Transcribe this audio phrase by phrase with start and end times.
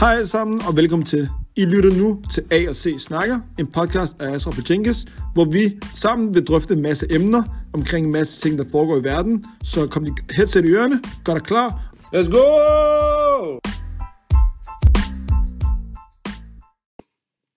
[0.00, 1.28] Hej alle sammen, og velkommen til.
[1.56, 4.96] I lytter nu til A og C Snakker, en podcast af Asra Pachinkes,
[5.34, 9.04] hvor vi sammen vil drøfte en masse emner omkring en masse ting, der foregår i
[9.04, 9.44] verden.
[9.62, 11.68] Så kom de headset i ørerne, gør dig klar.
[12.14, 12.48] Let's go!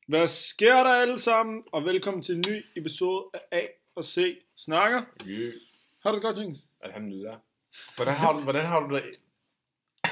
[0.08, 3.62] Hvad sker der alle sammen, og velkommen til en ny episode af A
[3.96, 5.02] og C Snakker.
[5.28, 5.54] Yeah.
[6.04, 6.58] Har du det godt, Jinx?
[6.84, 7.36] Alhamdulillah.
[7.96, 9.04] Hvordan har du, hvordan har du det?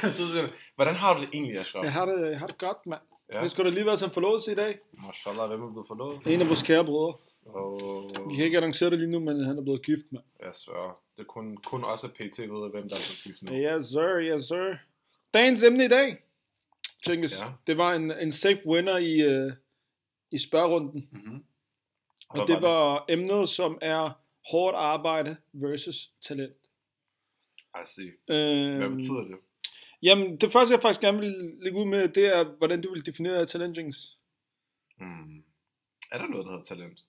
[0.76, 1.84] hvordan har du det egentlig, Ashraf?
[1.84, 3.02] Jeg har det, jeg har det godt, mand.
[3.32, 3.38] Ja.
[3.38, 3.44] Ja.
[3.44, 4.80] Det skulle da lige være en forlovelse i dag.
[5.08, 6.28] Mashallah, hvem er blevet forlovet?
[6.28, 7.14] En af vores kære brødre.
[7.46, 7.82] Og
[8.30, 10.24] Vi kan ikke annoncere det lige nu, men han er blevet gift, mand.
[10.46, 13.52] jeg svær, det er kun, kun også PT ved, hvem der er gift nu.
[13.52, 14.76] Yes, sir, yes, sir.
[15.34, 16.18] Dagens emne i dag,
[17.10, 17.46] Jenkins, Ja.
[17.46, 17.52] ja.
[17.68, 19.54] det var en, en safe winner i, uh,
[20.32, 21.10] i spørgerunden.
[21.12, 21.44] Mm-hmm.
[22.30, 24.20] Og det var emnet, som er
[24.52, 26.54] hårdt arbejde versus talent.
[27.76, 28.12] I see.
[28.30, 29.36] Øhm, Hvad betyder det?
[30.02, 33.06] Jamen, det første, jeg faktisk gerne vil lægge ud med, det er, hvordan du vil
[33.06, 34.18] definere talent, Jenkins.
[34.98, 35.44] Hmm.
[36.12, 37.06] Er der noget, der hedder talent?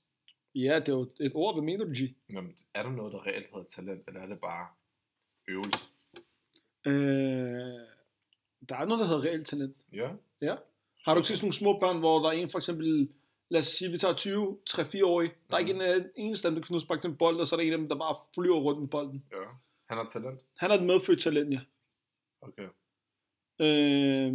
[0.55, 1.55] Ja, det er jo et ord.
[1.55, 2.15] Hvad mener du, G?
[2.33, 4.67] Jamen, er der noget, der reelt hedder talent, eller er det bare
[5.49, 5.85] øvelse?
[6.87, 7.81] Øh,
[8.69, 9.77] der er noget, der hedder reelt talent.
[9.93, 10.11] Ja.
[10.41, 10.57] Ja.
[11.05, 13.09] Har du ikke set sådan nogle små børn, hvor der er en for eksempel,
[13.49, 15.33] lad os sige, vi tager 20, 3-4 årige.
[15.51, 17.47] Der er ikke en øh, eneste af dem, der kan sparke til en bold, og
[17.47, 19.25] så er der en af dem, der bare flyver rundt med bolden.
[19.33, 19.37] Ja.
[19.89, 20.41] Han har talent?
[20.57, 21.61] Han er et medfødt talent, ja.
[22.41, 22.69] Okay.
[23.61, 24.33] Øh,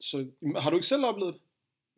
[0.00, 0.16] så
[0.56, 1.42] har du ikke selv oplevet det?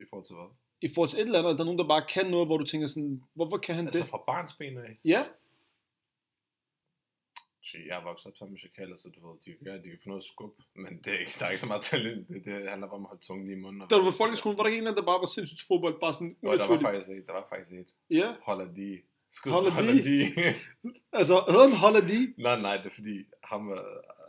[0.01, 0.47] I forhold til hvad?
[0.81, 2.65] I forhold til et eller andet, der er nogen, der bare kan noget, hvor du
[2.65, 4.11] tænker sådan, hvorfor kan han Altså det?
[4.11, 4.99] fra barnsben af?
[5.05, 5.25] Ja,
[7.63, 9.89] Shit, Jeg er vokset op sammen med chakaler, så du ved, de kan, gøre, de
[9.89, 12.29] kan få noget skub, men det er ikke, der er ikke så meget talent.
[12.29, 13.81] Det, det handler bare om at holde tungen lige i munden.
[13.91, 15.63] da du var i folkeskolen, var der ikke en eller anden, der bare var sindssygt
[15.69, 16.83] fodbold, bare sådan Jo, der var unaturligt.
[16.89, 17.25] faktisk et.
[17.27, 17.91] Der var faktisk et.
[18.21, 18.89] Ja, Holder de.
[19.31, 20.03] Skud Holder holder de?
[20.05, 20.55] de.
[21.19, 22.19] altså, hedder han holder de?
[22.47, 23.17] nej, nej, det er fordi,
[23.51, 23.63] ham,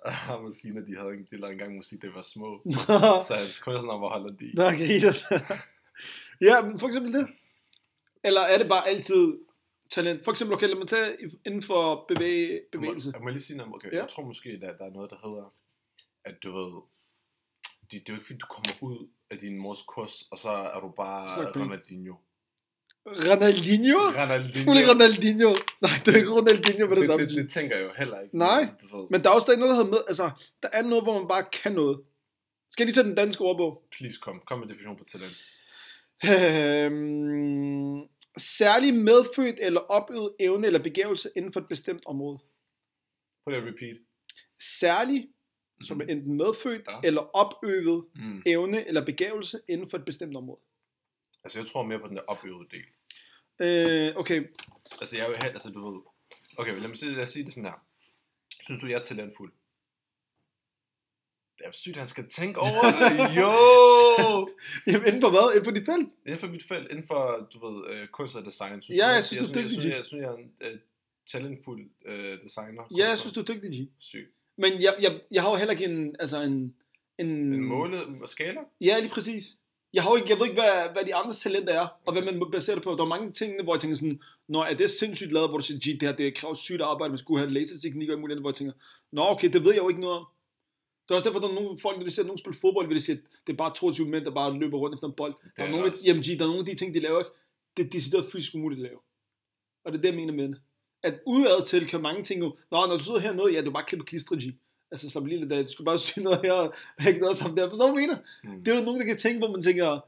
[0.05, 2.61] og- ham og Sina, de havde de lavede engang musik, det var små.
[3.28, 4.52] så hans kunstner var holder de.
[4.53, 4.64] Nå,
[6.49, 7.27] ja, men for eksempel det.
[8.23, 9.38] Eller er det bare altid
[9.89, 10.23] talent?
[10.23, 13.11] For eksempel, okay, lad mig tage inden for bevæge, bevægelse.
[13.14, 13.98] Jeg må lige sige noget, okay, Ja.
[13.98, 15.54] jeg tror måske, at der, der er noget, der hedder,
[16.26, 16.82] at du ved,
[17.82, 20.49] det, det er jo ikke fordi, du kommer ud af din mors kurs, og så
[20.49, 21.52] er du bare.
[21.55, 22.15] Ronaldinho.
[23.31, 23.99] Ronaldinho?
[24.21, 24.64] Ronaldinho.
[24.65, 25.49] Fulde Ronaldinho.
[25.81, 27.25] Nej, det er ikke Ronaldinho med det, det, samme.
[27.25, 28.37] det, det, tænker jeg jo heller ikke.
[28.37, 28.61] Nej.
[29.11, 30.31] Men der er også der er noget, der hedder med, altså,
[30.64, 31.99] der er noget, hvor man bare kan noget.
[32.71, 33.83] Skal jeg lige tage den danske ordbog?
[33.92, 35.36] Please kom, kom med definition på talent.
[36.25, 38.02] Øhm,
[38.37, 42.39] særlig medfødt eller opøvet evne eller begævelse inden for et bestemt område.
[43.43, 43.97] Prøv at repeat.
[44.80, 45.27] Særlig,
[45.83, 46.99] som er enten medfødt Ja.
[47.03, 48.41] eller opøvet Mm.
[48.45, 50.59] evne eller begævelse inden for et bestemt område.
[51.43, 52.86] Altså, jeg tror mere på den der opøvede del.
[53.59, 54.47] Øh, okay,
[55.02, 56.02] Altså, jeg er jo helt, altså, du ved...
[56.58, 57.86] Okay, lad mig sige, lad os sige det sådan her.
[58.64, 59.52] Synes du, jeg er talentfuld?
[61.58, 63.20] Det er sygt, han skal tænke over det.
[63.42, 63.52] Jo!
[64.87, 65.52] Jamen, inden for hvad?
[65.53, 66.09] Inden for dit felt?
[66.25, 68.81] Inden for mit felt, inden for, du ved, øh, kunst og design.
[68.81, 70.52] Synes Ja, du, jeg synes, du er jeg, dygtig, jeg, jeg, synes, jeg er en
[70.61, 70.77] øh,
[71.31, 72.83] talentfuld øh, designer.
[72.97, 73.89] Ja, jeg synes, du er dygtig, G.
[73.99, 74.30] Sygt.
[74.58, 76.76] Men jeg, jeg, jeg har jo heller ikke en, altså en,
[77.17, 77.27] en...
[77.53, 78.59] En måle og skala?
[78.81, 79.58] Ja, lige præcis.
[79.94, 82.22] Jeg, har jo ikke, jeg ved ikke, hvad, hvad de andres talenter er, og hvad
[82.22, 82.92] man baserer det på.
[82.92, 85.64] Der er mange ting, hvor jeg tænker sådan, når er det sindssygt lavet, hvor du
[85.64, 88.33] siger, "Gee, det her det kræver sygt arbejde, man skulle have laserteknik og alt muligt
[88.33, 88.73] andet, hvor jeg tænker,
[89.11, 90.26] nå okay, det ved jeg jo ikke noget om.
[91.04, 92.95] Det er også derfor, der er nogle folk, når de ser nogen spille fodbold, vil
[92.95, 95.33] de sige, det er bare 22 mænd, der bare løber rundt efter en bold.
[95.58, 97.32] Der er, er nogle, jamen, der er nogle af de ting, de laver, ikke?
[97.77, 99.00] det er decideret fysisk umuligt at lave.
[99.86, 100.61] Og det er det, jeg mener med det.
[101.04, 103.73] At udad til kan mange ting jo, nå, når du sidder hernede, ja, du er
[103.73, 104.42] bare klippe klistre, G.
[104.92, 106.73] Altså, slap lige lidt af, du skal bare sige noget her, og
[107.08, 107.70] ikke noget som der.
[107.70, 108.55] Forstår du, hvad jeg mener?
[108.55, 108.64] Mm.
[108.64, 110.00] Det er der nogen, der kan tænke, hvor man tænker,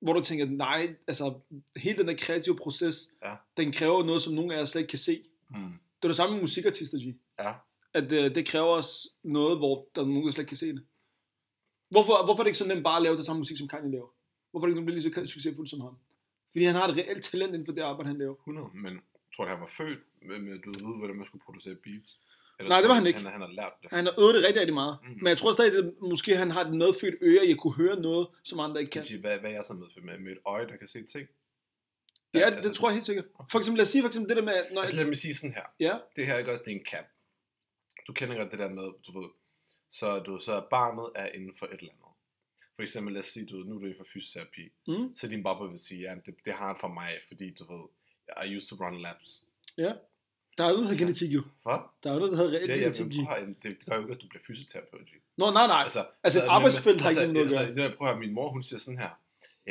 [0.00, 1.34] hvor du tænker, nej, altså,
[1.76, 3.34] hele den der kreative proces, Ja.
[3.56, 5.22] den kræver noget, som nogen af os slet ikke kan se.
[5.50, 5.56] Mm.
[5.96, 7.14] Det er det samme med musikartister, G.
[7.38, 7.52] Ja.
[7.94, 10.66] At øh, det kræver os noget, hvor der er nogen, der slet ikke kan se
[10.72, 10.82] det.
[11.88, 13.90] Hvorfor, hvorfor er det ikke så nemt bare at lave det samme musik, som Kanye
[13.90, 14.08] laver?
[14.50, 15.96] Hvorfor er det ikke bliver lige så succesfuld som ham?
[16.52, 18.34] Fordi han har et reelt talent inden for det arbejde, han laver.
[18.34, 19.00] 100, men jeg
[19.36, 22.20] tror du, han var født med, med du ved, hvordan man skulle producere beats?
[22.58, 23.18] Eller Nej, det var han ikke.
[23.20, 23.90] Han, han har lært det.
[23.90, 24.98] Han har øvet det rigtig, rigtig meget.
[25.02, 25.12] Mhm.
[25.22, 28.28] Men jeg tror stadig, at måske han har et medfødt øre at kunne høre noget,
[28.44, 29.04] som andre ikke kan.
[29.04, 29.20] Kan.
[29.20, 31.28] Hvad, hvad er jeg så med, med, med et øje, der kan se ting?
[32.34, 33.24] Ja, det, det tror jeg helt sikkert.
[33.50, 35.34] For eksempel, lad os sige for eksempel det der med, når Altså lad mig sige
[35.34, 35.66] sådan her.
[35.80, 37.04] Ja, Det her er ikke også, det er en cap.
[38.06, 39.28] Du kender godt det der med, du ved,
[39.90, 42.12] så, du, så barnet er inden for et eller andet.
[42.74, 44.64] For eksempel, lad os sige, du, ved, nu er du inden for fysioterapi.
[44.88, 47.64] mm, Så din baba vil sige, ja, det, det har han for mig, fordi du
[47.72, 47.84] ved,
[48.46, 49.42] I used to run laps.
[49.78, 49.92] ja.
[50.58, 51.42] Der er jo noget, der hedder genetik jo.
[51.62, 51.78] Hvad?
[52.02, 53.06] Der er jo noget, der hedder reelt Ja, ja, genetik.
[53.16, 55.00] men prøv det, det gør jo ikke, at du bliver fysioterapeut.
[55.10, 55.12] G.
[55.40, 55.82] Nå, nej, nej.
[55.86, 57.84] Altså, altså et arbejdsfelt har ikke altså, noget at altså, gøre.
[57.84, 59.12] altså, prøv at høre, min mor, hun siger sådan her.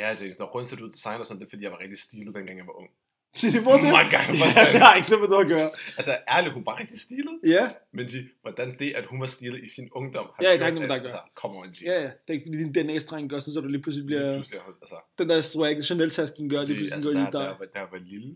[0.01, 1.71] Ja, det, der er grund til, at du er designer sådan, det er, fordi jeg
[1.71, 2.89] var rigtig stilet, dengang jeg var ung.
[3.39, 3.81] Siger din mor det?
[3.81, 4.65] Oh my God, ja, hvordan?
[4.73, 5.69] det har ikke noget med noget at gøre.
[5.99, 7.35] Altså, ærligt, hun var rigtig stilet.
[7.55, 7.63] Ja,
[7.97, 10.67] Men G, hvordan det, at hun var stilet i sin ungdom, har Ja, det har
[10.67, 11.19] ikke noget med at- det gøre.
[11.21, 11.81] Altså, come on, G.
[11.91, 12.09] ja, ja.
[12.23, 14.33] Det er ikke fordi din DNA-streng gør sådan, så du lige pludselig Lige bliver...
[14.37, 17.55] pludselig, altså, Den der swag, Chanel-tasken gør, lige det, pludselig altså, der, lige der, dig.
[17.59, 18.31] var, der var lille,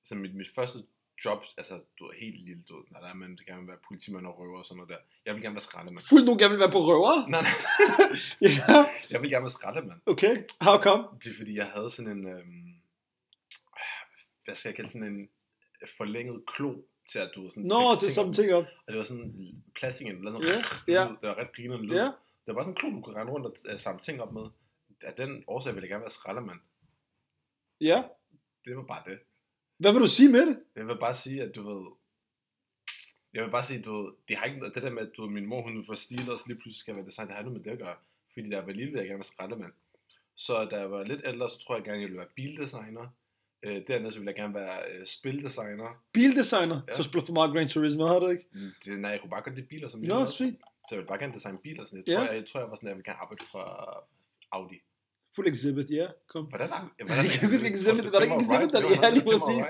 [0.00, 0.78] altså mit, mit første
[1.24, 4.38] job, altså du var helt lille, du der er man gerne vil være politimand og
[4.38, 4.98] røver og sådan noget der.
[5.26, 6.04] Jeg vil gerne være skraldemand.
[6.08, 7.26] Fuldt nogen gerne vil være på røver?
[7.34, 7.48] Nej, nej,
[8.68, 10.00] Ja, jeg vil gerne være skraldemand.
[10.06, 10.34] okay.
[10.60, 11.04] How come?
[11.24, 12.74] Det er fordi, jeg havde sådan en, øhm,
[14.44, 15.28] hvad skal jeg kalde sådan en
[15.96, 18.34] forlænget klo til at du ved, sådan Nå, til op.
[18.34, 18.64] ting op.
[18.86, 20.62] Og det var sådan plastik, det var sådan, lyd.
[20.94, 21.00] ja.
[21.20, 21.94] det var ret grinerende lyd.
[21.96, 24.22] Ja, Det var bare sådan en klo, du kunne rende rundt og uh, samle ting
[24.22, 24.46] op med.
[25.02, 26.60] Af den årsag ville jeg gerne være skraldemand.
[27.80, 28.02] ja.
[28.64, 29.18] Det var bare det.
[29.78, 30.58] Hvad vil du sige med det?
[30.76, 31.86] Jeg vil bare sige, at du ved...
[33.34, 35.22] Jeg vil bare sige, du ved, det har ikke noget, det der med, at du
[35.22, 36.14] ved, min mor, hun og så
[36.46, 37.96] lige pludselig skal jeg være design, det har noget med det at gøre.
[38.32, 39.72] Fordi jeg var lille, ville jeg gerne være skraldemand.
[40.36, 43.06] Så da jeg var lidt ældre, så tror jeg gerne, jeg ville være bildesigner.
[43.62, 46.04] Øh, dernæst ville jeg gerne være øh, spildesigner.
[46.12, 46.80] Bildesigner.
[46.88, 46.96] Ja.
[46.96, 48.46] Så spiller for meget Gran Turismo, har du ikke?
[48.52, 50.28] Mm, Det, nej, jeg kunne bare godt lide biler som Nå, lille.
[50.28, 50.56] sygt.
[50.60, 51.84] Så jeg ville bare gerne designe biler.
[51.84, 52.04] Sådan.
[52.06, 52.16] Jeg, Ja.
[52.18, 53.64] tror, jeg, jeg, tror, jeg var sådan, at jeg ville gerne arbejde for
[54.52, 54.78] Audi.
[55.36, 56.06] Fuld exhibit, ja.
[56.26, 56.44] Kom.
[56.44, 56.90] Hvordan er
[57.22, 59.66] Jeg kan huske Exhibit, var det ikke Exhibit, der- ja, lige det var præcis.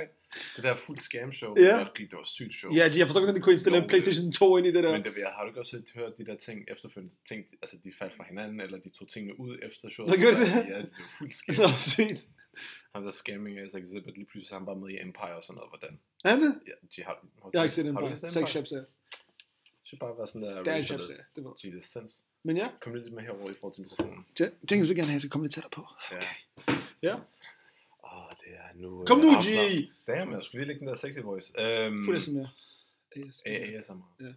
[0.57, 1.63] Det der fuld scam show, Ja.
[1.63, 2.71] det, var, det var sygt show.
[2.75, 4.93] Ja, jeg forstår ikke, at de kunne installere en Playstation 2 ind i det der.
[4.93, 7.93] Men det, jeg har du ikke også hørt de der ting efterfølgende, ting, altså de
[7.99, 10.11] faldt fra hinanden, eller de tog tingene ud efter showet.
[10.11, 10.55] Nå, gjorde de det?
[10.73, 11.55] Ja, det var fuldt scam.
[11.57, 12.29] Nå, sygt.
[12.95, 15.71] Han der scamming altså Exhibit, lige pludselig han bare med i Empire og sådan noget,
[15.73, 15.93] hvordan?
[16.25, 16.61] Er det?
[16.71, 18.53] Ja, de har, har, Jeg har ikke set den har du ikke set Sex Empire?
[18.53, 18.77] Shops, ja.
[18.77, 18.87] Det
[19.89, 21.15] should bare være sådan der Det er en shops, ja.
[21.37, 21.53] Det var.
[21.63, 22.17] Det er sense.
[22.47, 24.27] Men ja, Kom lidt med herover i forhold til mikrofonen.
[24.71, 25.87] James vil gerne have, at jeg skal komme lidt tættere på.
[26.13, 26.21] Ja.
[27.03, 27.15] Ja.
[28.05, 29.05] Åh, det er nu...
[29.07, 29.49] Kom øh, nu, G!
[30.07, 31.49] Damn, jeg skulle lige lægge den der sexy voice.
[31.63, 32.49] Øhm, Fuld SMR.
[33.17, 33.43] Yes.
[33.47, 34.09] ASMR.
[34.21, 34.33] Ja.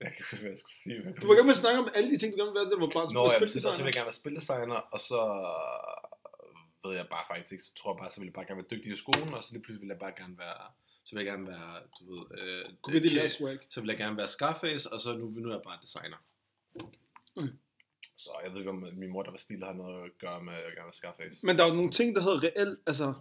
[0.04, 1.02] Jeg kan huske, hvad jeg skulle sige.
[1.02, 2.70] Hvad Du var gerne med at snakke om alle de ting, du gerne vil være,
[2.70, 3.08] du var barn.
[3.14, 5.20] Nå, ja, præcis, og så vil jeg gerne være spildesigner, og så
[6.84, 8.72] ved jeg bare faktisk ikke, så tror jeg bare, så vil jeg bare gerne være
[8.74, 10.60] dygtig i skolen, og så lige pludselig vil jeg bare gerne være,
[11.10, 13.58] så vil jeg gerne være, du ved, øh, Kunne det lade swag?
[13.70, 16.16] så vil jeg gerne være Scarface, og så nu, nu er jeg bare designer.
[17.36, 17.48] Okay.
[18.16, 20.52] Så jeg ved ikke, om min mor, der var stil, har noget at gøre med
[20.52, 21.46] at gerne være Scarface.
[21.46, 23.14] Men der er jo nogle ting, der hedder reel, altså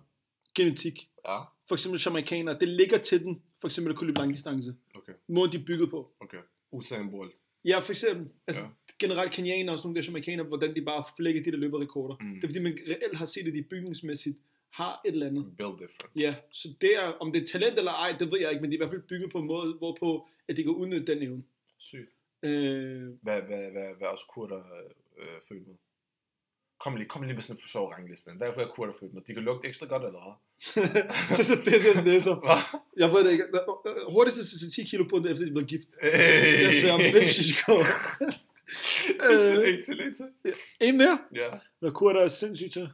[0.55, 1.09] genetik.
[1.27, 4.75] Ja, For eksempel jamaikanere, det ligger til den, for eksempel at kunne løbe langdistance.
[4.95, 6.13] okay, Måden de er bygget på.
[6.19, 6.37] okay.
[6.71, 7.35] Usain Bolt.
[7.65, 8.67] Ja, for eksempel, altså Ja.
[8.99, 12.15] generelt kenianer og sådan nogle der jamaikanere, hvordan de bare flækker de der løberrekorder.
[12.21, 12.33] Mm.
[12.35, 14.37] Det er fordi, man reelt har set, at de bygningsmæssigt
[14.73, 15.45] har et eller andet.
[15.57, 16.15] Build different.
[16.15, 18.71] Ja, så det er, om det er talent eller ej, det ved jeg ikke, men
[18.71, 21.23] de er i hvert fald bygget på en måde, hvorpå at de kan udnytte den
[21.23, 21.43] evne.
[21.77, 22.09] Sygt.
[22.43, 24.61] Øh, Hvad, hvad, hvad, hvad også kurder
[25.19, 25.75] øh, født med?
[26.79, 28.31] Kom lige, kom lige med sådan en sjov rangliste.
[28.37, 29.21] Hvad er er kurder født med?
[29.21, 30.35] De kan lugte ekstra godt, eller hvad?
[31.37, 32.33] så, så det sådan, det er så.
[32.97, 33.45] Jeg ved det ikke.
[34.09, 35.87] Hurtigst til 10 kilo på den, efter de blevet gift.
[36.01, 36.63] Hey.
[36.63, 37.73] Jeg ser Mexico.
[39.31, 40.53] En til, en til, en til.
[40.81, 41.19] En mere?
[41.35, 41.49] Ja.
[41.79, 42.89] Hvad kurder er sindssygt til?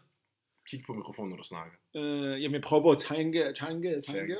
[0.69, 1.77] Kig på mikrofonen, når du snakker.
[1.95, 3.99] Øh, jamen, jeg prøver at tanke, tanke.
[4.07, 4.35] Tanke.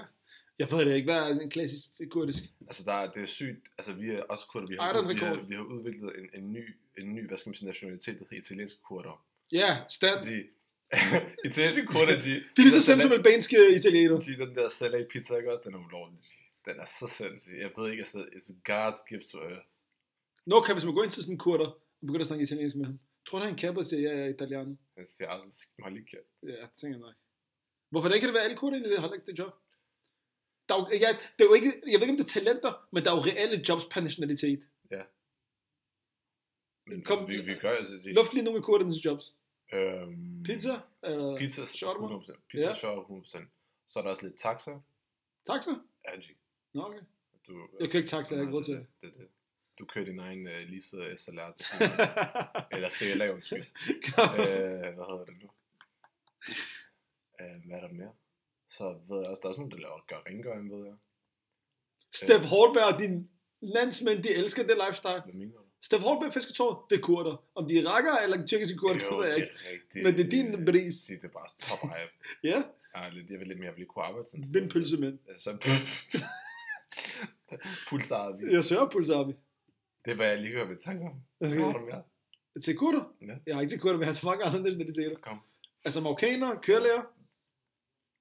[0.60, 1.06] Jeg ved det ikke.
[1.06, 2.44] Hvad er en klassisk kurdisk?
[2.68, 3.68] Altså, der, er- det er sygt.
[3.78, 4.68] Altså, vi er også kurder.
[4.68, 7.38] Vi Ej, har, en vi, har, vi har udviklet en, en, ny, en ny, hvad
[7.38, 9.26] skal man sige, nationalitet, der hedder italienske kurder.
[9.52, 10.22] Ja, stand.
[10.26, 10.44] De,
[11.50, 12.30] italienske kurder, de...
[12.54, 14.20] Det er lige så slemt som albanske italiener.
[14.20, 15.62] De, den der salat pizza, ikke også?
[15.66, 16.20] Den er ulovlig.
[16.66, 17.58] Den er så sindssyg.
[17.62, 19.66] Jeg ved ikke, altså, it's God's gift to earth.
[20.46, 22.76] Nå, kan hvis man går ind til sådan en kurder, og begynder at snakke italiensk
[22.76, 23.00] med ham.
[23.28, 24.76] Tror du, han ja, jeg er italiano?
[24.98, 26.30] Han siger aldrig, mig lige kæft.
[26.44, 27.16] Ja, jeg tænker nok.
[27.90, 29.54] Hvorfor det kan det være alle kurder, der har ikke det job?
[30.70, 32.88] Der er jo, ja, det er jo ikke, jeg ved ikke, om det er talenter,
[32.92, 34.64] men der er jo reelle jobs per nationalitet.
[36.88, 37.94] Men Kom- altså, vi, vi gør altså...
[37.96, 39.40] De, Luft lige nogle af kurdernes jobs.
[39.74, 40.80] øhm, Pizza?
[41.04, 42.08] Eller Pizza, shawarma?
[42.20, 42.40] 100%.
[42.50, 42.74] Pizza, Ja.
[42.74, 43.86] shawarma, 100%.
[43.88, 44.72] Så er der også lidt taxa.
[45.46, 45.72] Taxa?
[46.06, 46.12] Ja.
[46.74, 47.00] Nå, okay.
[47.48, 48.88] Du, Jeg kan ikke taxa, jeg har ikke Nej, råd til det.
[49.02, 49.28] Det, det.
[49.80, 51.34] Du kører din egen uh, leasede SLR.
[51.36, 51.56] noget.
[52.72, 53.60] Eller CLA, undskyld.
[53.60, 53.66] øh,
[54.96, 55.50] hvad hedder det nu?
[57.42, 58.12] Øh, hvad er der mere?
[58.70, 60.96] Så ved jeg også, der er også nogen, der laver, gør rengøring, ved jeg.
[62.14, 63.30] Steff Holberg, din
[63.62, 65.22] landsmænd, de elsker det lifestyle.
[65.26, 65.64] Hvad mener du?
[65.82, 67.44] Steff Holberg fisketåret, det er kurder.
[67.56, 69.50] Om de er rakker eller tyrkiske kurder, det ved jeg ikke.
[69.72, 70.04] rigtigt.
[70.04, 70.96] Men det er din bris.
[71.04, 72.14] Det, det er bare top hype.
[72.52, 72.64] Ja,
[72.96, 74.62] Jeg, lidt, jeg vil lidt mere, jeg vil kunne arbejde sådan sted.
[74.62, 75.20] vindpølsemænd.
[75.38, 75.52] Så
[77.90, 78.54] pulsaret vi.
[78.54, 79.34] Jeg søger pulsar vi.
[80.06, 81.22] Det er, hvad jeg lige hører ved tanker om.
[81.40, 81.56] Okay.
[81.56, 82.04] Hvad har du mere?
[82.62, 83.14] Til kurder?
[83.22, 83.36] Ja.
[83.46, 85.18] Jeg har ikke til kurder, men jeg har så mange andre Så nationaliteter.
[85.20, 85.40] kom.
[85.86, 87.02] Altså marokkaner, kørelærer,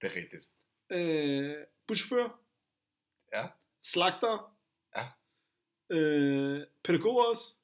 [0.01, 0.51] Det er rigtigt.
[0.93, 1.55] øh,
[1.87, 2.41] buschauffører,
[3.35, 3.47] Ja.
[3.83, 4.57] slagter,
[4.97, 5.07] Ja.
[5.97, 7.55] øh, pædagoger også.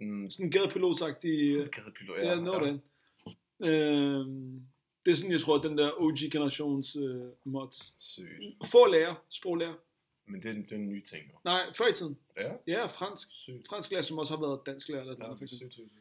[0.00, 1.54] Mm, Sådan en gadepilot-agtig.
[1.54, 2.18] fuld gadepilot.
[2.18, 2.82] Ja, ja, no, den.
[3.60, 4.26] Øh,
[5.04, 7.94] det er sådan, jeg tror, den der OG-generations øh, mods.
[7.98, 8.26] Sygt.
[8.66, 9.74] Få lærer, sproglærer.
[10.30, 11.34] Men det det er en ny ting nu.
[11.44, 12.18] Nej, før i tiden.
[12.36, 13.28] Ja, Ja, fransk.
[13.32, 13.68] sygt.
[13.68, 15.00] Fransk lærer, som også har været dansk lærer.
[15.00, 15.72] Eller Ja, ja, for eksempel.
[15.72, 15.94] sygt, sygt.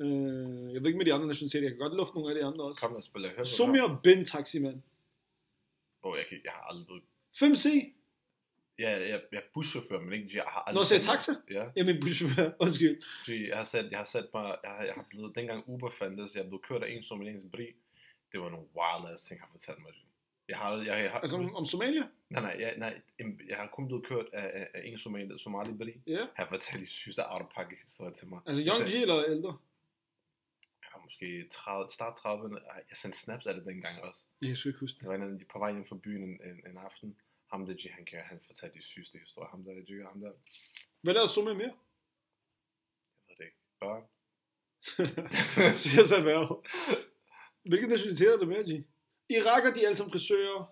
[0.00, 1.62] Øh, jeg ved ikke med de andre nationaliteter.
[1.64, 2.80] Jeg kan godt lufte nogle af de andre også.
[2.80, 3.28] Kom, lad os spille.
[3.36, 4.82] Hør, Sumir Ben Taximan.
[6.00, 7.02] Hvor jeg, kan, jeg har aldrig...
[7.36, 7.92] 5C.
[8.78, 10.30] Ja, jeg, jeg, jeg er buschauffør, men ikke...
[10.34, 10.74] Jeg har aldrig...
[10.74, 11.32] Når jeg sagde taxa?
[11.50, 12.50] Ja, Jamen, buschauffør.
[12.64, 13.02] Undskyld.
[13.24, 14.56] fordi jeg har sat, jeg har sat mig...
[14.64, 15.36] Jeg har, jeg har blevet...
[15.36, 17.66] Dengang Uber fandtes, jeg blev kørt af en somaliansk bri.
[18.32, 19.92] Det var nogle wild ass ting, han fortalte mig.
[20.48, 22.08] Jeg har, jeg, jeg har, Altså om, om Somalia?
[22.30, 23.00] nej, nej, jeg, nej,
[23.48, 26.02] jeg har kun blevet kørt af, af, af en somali, somali bri.
[26.06, 26.26] Ja.
[26.34, 28.40] Han fortalte de sygeste out of pocket historier til mig.
[28.46, 29.58] Altså Young G eller ældre?
[30.82, 32.68] Jeg var måske 30, start 30'erne.
[32.70, 34.24] Ej, Jeg sendte snaps af det dengang også.
[34.42, 35.08] Jeg skal ikke huske Det det.
[35.08, 37.16] var en af de på vej hjem fra byen en, en, en aften.
[37.52, 39.48] Ham der G, han, kan, han fortalte de sygeste historier.
[39.50, 40.32] Ham der G, ham der,
[41.00, 41.74] Hvad lavede Sumir mere?
[43.28, 44.02] jeg ved det ikke, børn.
[45.82, 46.64] Siger sig erhverv.
[47.62, 48.84] Hvilke nationaliteter er der mere, G?
[49.30, 50.64] Iraker, de er alle sammen frisører.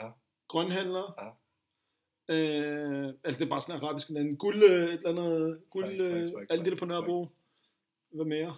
[0.00, 0.10] Ja.
[0.48, 1.14] Grønhandlere.
[1.22, 1.28] Ja.
[2.34, 4.36] Øh, altså det er bare sådan arabiske lande.
[4.36, 7.28] Guld, øh, et eller andet, guld, Facts, facts, øh, facts, alt det der på Nørrebro.
[8.10, 8.56] Hvad mere?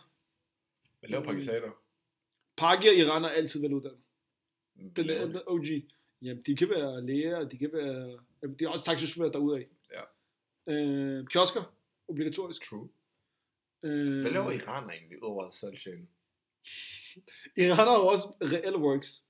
[1.00, 1.28] Hvad laver Mm.
[1.28, 1.70] pakistaner?
[2.56, 4.00] Paki og Iran er altid veluddannet.
[4.74, 5.64] Hvad Den er OG.
[6.22, 8.18] Jamen, de kan være læger, de kan være...
[8.42, 9.64] Jamen, de er også taxichauffører derudad.
[9.92, 10.02] Ja.
[10.72, 11.74] Øh, kiosker,
[12.08, 12.62] obligatorisk.
[12.62, 12.88] True.
[13.82, 16.08] Øh, Hvad laver Iran egentlig, udover salgschain?
[17.56, 19.24] Iran har jo også reelle works.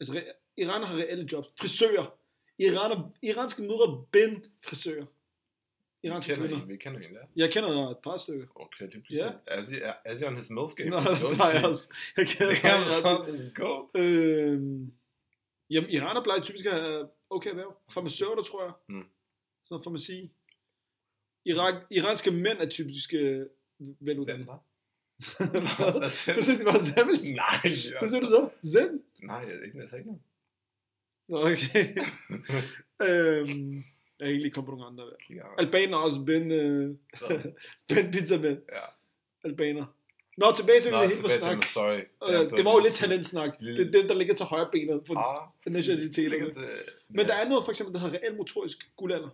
[0.00, 1.48] Altså, re- Iran har reelle jobs.
[1.60, 2.18] Frisører.
[2.58, 5.06] Iran iranske mødre Ben frisører.
[6.04, 6.62] Iranske kender kvinder.
[6.64, 7.20] en, vi kender en, ja.
[7.36, 8.46] Jeg kender et par stykker.
[8.54, 9.38] Okay, det er pludselig.
[9.46, 10.96] Asi, Asi on his milf game.
[10.96, 11.94] Don't der er også.
[12.16, 13.88] Jeg kender Damn, faktisk son, let's go.
[13.94, 14.92] Øhm,
[15.70, 17.76] jamen, Iran er blevet typisk af okay erhverv.
[17.94, 18.72] Farmaceuter, tror jeg.
[18.88, 18.94] Mm.
[18.94, 19.08] Sådan
[19.70, 20.30] noget farmaci.
[21.44, 23.46] Irak, iranske mænd er typisk øh,
[24.00, 24.50] veluddannede.
[25.38, 25.48] Hvad
[26.34, 26.52] du?
[26.58, 27.24] det var Samuels?
[27.24, 27.60] Nej,
[27.98, 28.48] Hvad siger du så?
[28.72, 29.02] Zen?
[29.22, 30.22] Nej, jeg ikke, jeg sagde ikke noget.
[31.28, 31.86] Nå, Okay.
[33.08, 33.74] øhm,
[34.18, 35.04] jeg kan ikke lige komme på nogen andre.
[35.04, 35.44] der.
[35.58, 36.96] Albaner er også Ben, øh,
[37.88, 38.58] ben Pizza Ben.
[38.72, 38.84] Ja.
[39.44, 39.86] Albaner.
[40.36, 41.54] Nå, tilbage til Nå, det hele snak.
[41.56, 42.00] mig, sorry.
[42.28, 43.50] Øh, det var jo lidt talentsnak.
[43.60, 46.28] Lille- Det er det, der ligger til højre benet for Ah, nationaliteterne.
[46.30, 46.68] ligger til...
[47.08, 49.28] Men der er noget, for eksempel, der hedder reelt motorisk guldalder.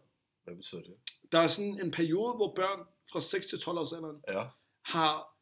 [0.44, 0.94] Hvad betyder det?
[1.32, 2.80] Der er sådan en periode, hvor børn
[3.12, 4.42] fra 6 til 12 års alderen Ja,
[4.84, 5.37] har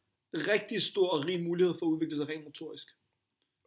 [0.53, 2.87] rigtig stor og rig mulighed for at udvikle sig rent motorisk.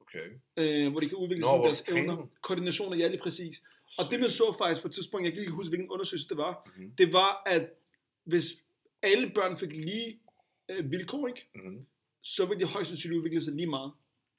[0.02, 0.26] okay.
[0.58, 2.28] Øh, hvor de kan udvikle Nå, hvor deres evner.
[2.42, 3.64] Koordination er ja, lige præcis.
[3.98, 6.38] Og det man så faktisk på et tidspunkt, jeg kan ikke huske, hvilken undersøgelse det
[6.38, 6.92] var, Mhm.
[6.98, 7.70] det var, at
[8.24, 8.46] hvis
[9.02, 10.20] alle børn fik lige
[10.70, 11.86] øh, vilkår, ikke, Mhm.
[12.22, 13.92] så ville de højst sandsynligt udvikle sig lige meget,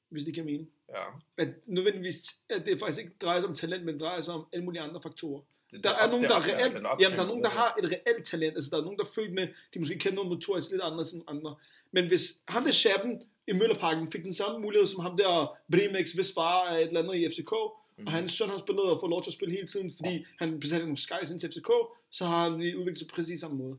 [0.09, 0.67] hvis det kan mene.
[0.89, 1.03] Ja.
[1.37, 4.65] At nødvendigvis, at det faktisk ikke drejer sig om talent, men drejer sig om alle
[4.65, 5.41] mulige andre faktorer.
[5.71, 7.75] Det, Der er op- nogen, det der er reelt, jamen, der er nogen, der har
[7.83, 8.55] et reelt talent.
[8.55, 11.13] Altså, der er nogen, der er født med, de måske kender noget motorisk lidt andet
[11.13, 11.55] end andre.
[11.91, 16.11] Men hvis ham der Schaben i Møllerparken fik den samme mulighed som ham der Brimex,
[16.11, 17.51] hvis far er et eller andet i FCK,
[17.97, 18.07] Mhm.
[18.07, 20.59] og hans søn har spillet og får lov til at spille hele tiden, fordi han
[20.59, 21.71] betaler nogle skies ind til FCK,
[22.11, 23.77] så har han udviklet sig præcis samme måde.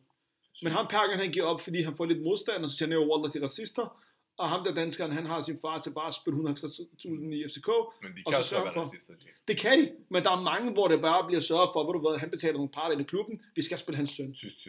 [0.63, 2.93] Men ham Perken, han giver op, fordi han får lidt modstand, og så siger han
[2.99, 4.03] jo, Walter, de er racister.
[4.39, 7.69] Og ham der danskeren, han har sin far til bare at spille 150.000 i FCK.
[8.03, 9.27] Men de og kan så også sørge være for- racister, de.
[9.49, 12.09] Det kan de, men der er mange, hvor det bare bliver sørget for, hvor du
[12.09, 14.35] ved, han betaler nogle parter i klubben, vi skal spille hans søn.
[14.35, 14.69] Tys,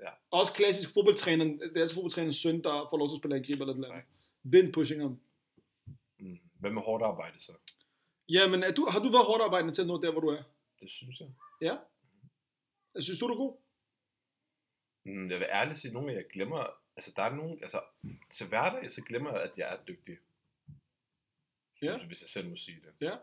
[0.00, 0.18] tys.
[0.30, 3.62] Også klassisk fodboldtræner, det er altså fodboldtrænerens søn, der får lov til at spille angriber
[3.62, 4.02] eller et eller andet.
[4.02, 4.30] Right.
[4.42, 5.20] Vind pushing ham.
[6.18, 6.38] Mm.
[6.60, 7.52] Hvad med hårdt arbejde så?
[8.28, 10.42] Jamen, er du, har du været hårdt arbejdende til at nå der, hvor du er?
[10.80, 11.28] Det synes jeg.
[11.60, 11.76] Ja?
[12.94, 13.56] Jeg synes du, du er god?
[15.04, 16.66] Mm, jeg vil ærligt sige, nogle af jer glemmer,
[16.96, 17.80] altså der er nogen, altså
[18.30, 20.18] til hverdag, så glemmer jeg, at jeg er dygtig.
[21.82, 21.96] Ja.
[21.96, 23.06] Synes, hvis jeg selv må sige det.
[23.06, 23.16] Ja.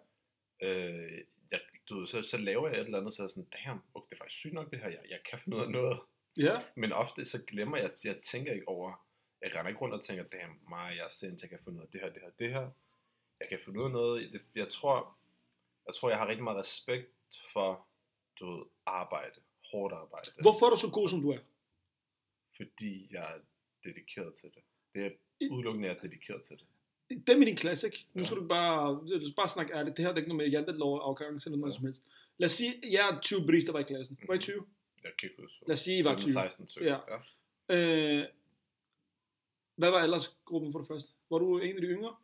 [0.62, 3.82] Øh, jeg, du så, så laver jeg et eller andet, så er jeg sådan, damn,
[3.94, 6.00] okay, det er faktisk sygt nok det her, jeg, jeg kan finde ud af noget.
[6.38, 6.60] Ja.
[6.76, 9.06] Men ofte så glemmer jeg, jeg tænker ikke over,
[9.42, 11.84] jeg render ikke rundt og tænker, damn, mig, jeg er sindssygt, jeg kan finde ud
[11.84, 12.70] af det her, det her, det her.
[13.40, 14.34] Jeg kan finde ud af noget.
[14.34, 15.18] Det, jeg tror,
[15.88, 17.12] jeg tror, jeg har rigtig meget respekt
[17.54, 17.88] for,
[18.40, 19.40] du ved, arbejde,
[19.72, 20.32] hårdt arbejde.
[20.42, 21.40] Hvorfor er du så god, som du er?
[22.56, 23.40] Fordi jeg er
[23.84, 24.64] dedikeret til det.
[24.94, 25.12] Det er
[25.52, 27.28] udelukkende, jeg er dedikeret til det.
[27.28, 28.06] Dem i din klasse, ikke?
[28.14, 28.26] Nu Ja.
[28.26, 29.98] skal du bare, du skal bare snakke ærligt.
[29.98, 31.76] Det her er ikke noget med jantelov og afgang eller noget Ja.
[31.78, 32.04] som helst.
[32.38, 34.20] Lad os sige, jeg er 20 bris, der var i klassen.
[34.28, 34.66] Var I 20?
[35.04, 35.58] Jeg kan ikke huske.
[35.68, 36.32] Lad os sige, I var 20.
[36.32, 36.84] 16, 20.
[36.86, 36.98] Ja.
[37.10, 37.18] ja.
[37.76, 38.26] Øh,
[39.76, 41.10] hvad var aldersgruppen for det første?
[41.30, 42.16] Var du en af de yngre?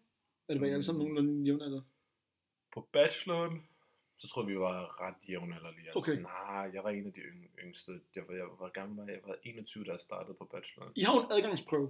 [0.50, 1.14] Eller var I alle sammen Mm.
[1.14, 1.82] nogenlunde jævnalder?
[2.74, 3.68] På bacheloren,
[4.18, 5.86] så tror jeg, vi var ret jævnalderlige.
[5.86, 6.22] Altså, Okay.
[6.22, 7.92] Nej, jeg var en af de yng- yngste.
[8.16, 9.14] Jeg var, jeg var gammel, var jeg?
[9.14, 10.94] jeg var 21, da jeg startede på bacheloren.
[10.96, 11.90] I har jo en adgangsprøve.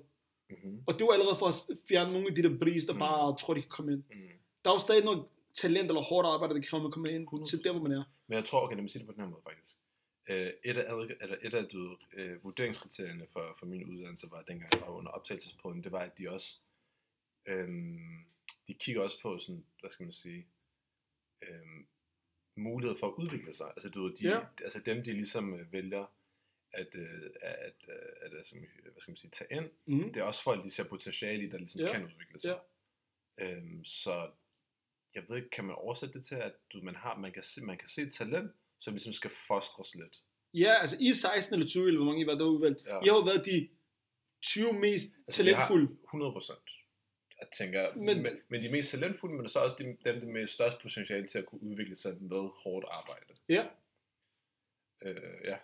[0.50, 0.84] Mm-hmm.
[0.88, 1.56] Og det var allerede for at
[1.90, 3.00] fjerne nogle af de der bris, der Mm.
[3.00, 4.04] bare tror, de kan komme ind.
[4.10, 4.38] Mm.
[4.64, 7.28] Der er jo stadig noget talent eller hårdt arbejde, der kræver, at man kommer ind
[7.28, 7.50] 100%.
[7.50, 8.04] til der, hvor man er.
[8.28, 9.78] Men jeg tror, okay, lad mig sige det på den her måde faktisk.
[10.30, 14.42] Øh, et af, adg- eller et af du, øh, vurderingskriterierne for, for min uddannelse var,
[14.42, 16.60] dengang jeg var under optagelsesprøven, det var, at de også,
[17.46, 18.26] øhm,
[18.68, 20.48] de kigger også på sådan, hvad skal man sige,
[21.42, 21.88] øhm,
[22.56, 23.68] mulighed for at udvikle sig.
[23.68, 24.40] Altså, du ved, de, Ja.
[24.64, 26.06] altså dem, de ligesom øh, vælger,
[26.72, 29.70] at, øh, at, øh, at altså, hvad skal man sige, tage ind.
[29.86, 30.04] Mm.
[30.14, 31.92] Det er også folk, de ser potentiale i, der ligesom Ja.
[31.92, 32.60] kan udvikle sig.
[33.38, 34.32] Øhm, så
[35.16, 37.66] jeg ved ikke, kan man oversætte det til, at du, man, har, man, kan se,
[37.66, 38.52] man kan se talent,
[38.84, 40.16] som ligesom skal fostres lidt.
[40.54, 42.86] Ja, altså I er 16 eller 20, eller hvor mange I var der udvalgt.
[42.86, 43.00] Ja.
[43.04, 43.70] I har jo været de
[44.42, 45.88] 20 mest Altså, talentfulde.
[46.04, 46.68] 100 procent.
[47.40, 50.48] Jeg tænker, Men- men, men, de mest talentfulde, men så også de, dem, der med
[50.48, 53.34] størst potentiale til at kunne udvikle sig med hårdt arbejde.
[53.50, 53.66] Ja.
[55.02, 55.58] Øh, ja.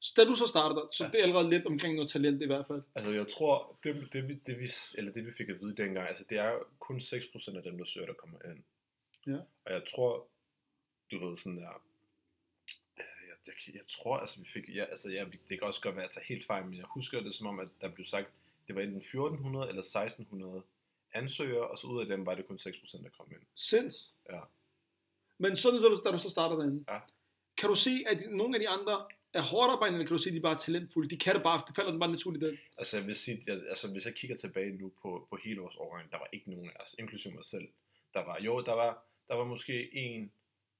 [0.00, 1.10] Så da du så starter, så Ja.
[1.10, 2.82] det er allerede lidt omkring noget talent i hvert fald.
[2.94, 6.08] Altså, jeg tror, det, det, vi, det, vi, eller det vi fik at vide dengang,
[6.08, 8.62] altså det er kun 6% af dem, der søger, der kommer ind.
[9.26, 9.38] Ja.
[9.64, 10.28] Og jeg tror,
[11.10, 11.82] du ved sådan der,
[13.46, 16.08] jeg, jeg, tror, altså vi fik, ja, altså ja, det kan også godt være, at
[16.08, 18.28] jeg tager helt fejl, men jeg husker det som om, at der blev sagt,
[18.66, 20.62] det var enten 1400 eller 1600
[21.12, 23.40] ansøgere, og så ud af dem var det kun 6%, der kom ind.
[23.54, 24.14] Sinds.
[24.30, 24.40] Ja.
[25.38, 26.98] Men så, da du, da du så starter derinde, Ja.
[27.56, 30.28] kan du se, at nogle af de andre er hårdt arbejdende, eller kan du se,
[30.30, 31.08] at de bare er talentfulde?
[31.10, 32.58] De kan det bare, det falder dem bare naturligt ind.
[32.78, 35.76] Altså, jeg vil sige, jeg, altså, hvis jeg kigger tilbage nu på, på hele vores
[35.76, 37.68] årgang, der var ikke nogen af os, inklusive mig selv.
[38.14, 40.32] Der var, jo, der var, der var måske en,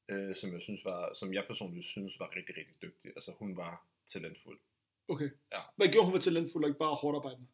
[0.08, 3.10] øh, som jeg synes var, som jeg personligt synes var rigtig, rigtig dygtig.
[3.16, 4.58] Altså, hun var talentfuld.
[5.08, 5.30] Okay.
[5.52, 5.60] Ja.
[5.76, 7.46] Hvad gjorde hun ved talentfuld, og ikke bare hårdt arbejdende?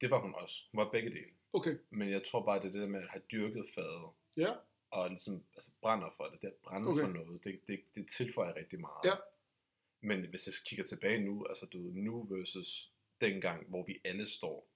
[0.00, 0.56] Det var hun også.
[0.72, 1.30] Hun var begge dele.
[1.52, 1.76] Okay.
[1.90, 4.52] Men jeg tror bare, det er det der med at have dyrket faget, Ja.
[4.90, 7.00] og ligesom altså, brænder for det, det at brænde Okay.
[7.02, 9.04] for noget, det, det, det tilføjer rigtig meget.
[9.04, 9.14] Ja.
[10.00, 14.68] Men hvis jeg kigger tilbage nu, altså du nu versus dengang, hvor vi alle står,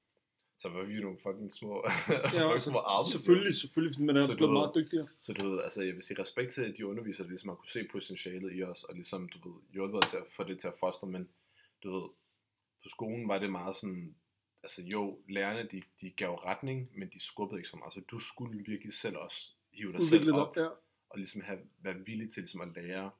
[0.59, 1.85] så var vi jo nogle fucking små,
[2.35, 3.11] Ja, altså, små arme.
[3.11, 5.09] selvfølgelig, selvfølgelig, fordi man er blevet meget dygtigere.
[5.21, 7.57] Så du ved, altså jeg vil sige respekt til, at de undervisere der ligesom har
[7.57, 10.59] kunne se potentialet i os, og ligesom, du ved, hjulpet os til at få det
[10.59, 11.29] til at fostre, men
[11.83, 12.09] du ved,
[12.83, 14.15] på skolen var det meget sådan,
[14.63, 18.19] altså jo, lærerne, de, de gav retning, men de skubbede ikke så meget, så du
[18.19, 20.61] skulle virkelig selv også hive dig selv Udviklet op, dig.
[20.61, 20.69] Ja.
[21.11, 23.11] og ligesom have, være villig til ligesom at lære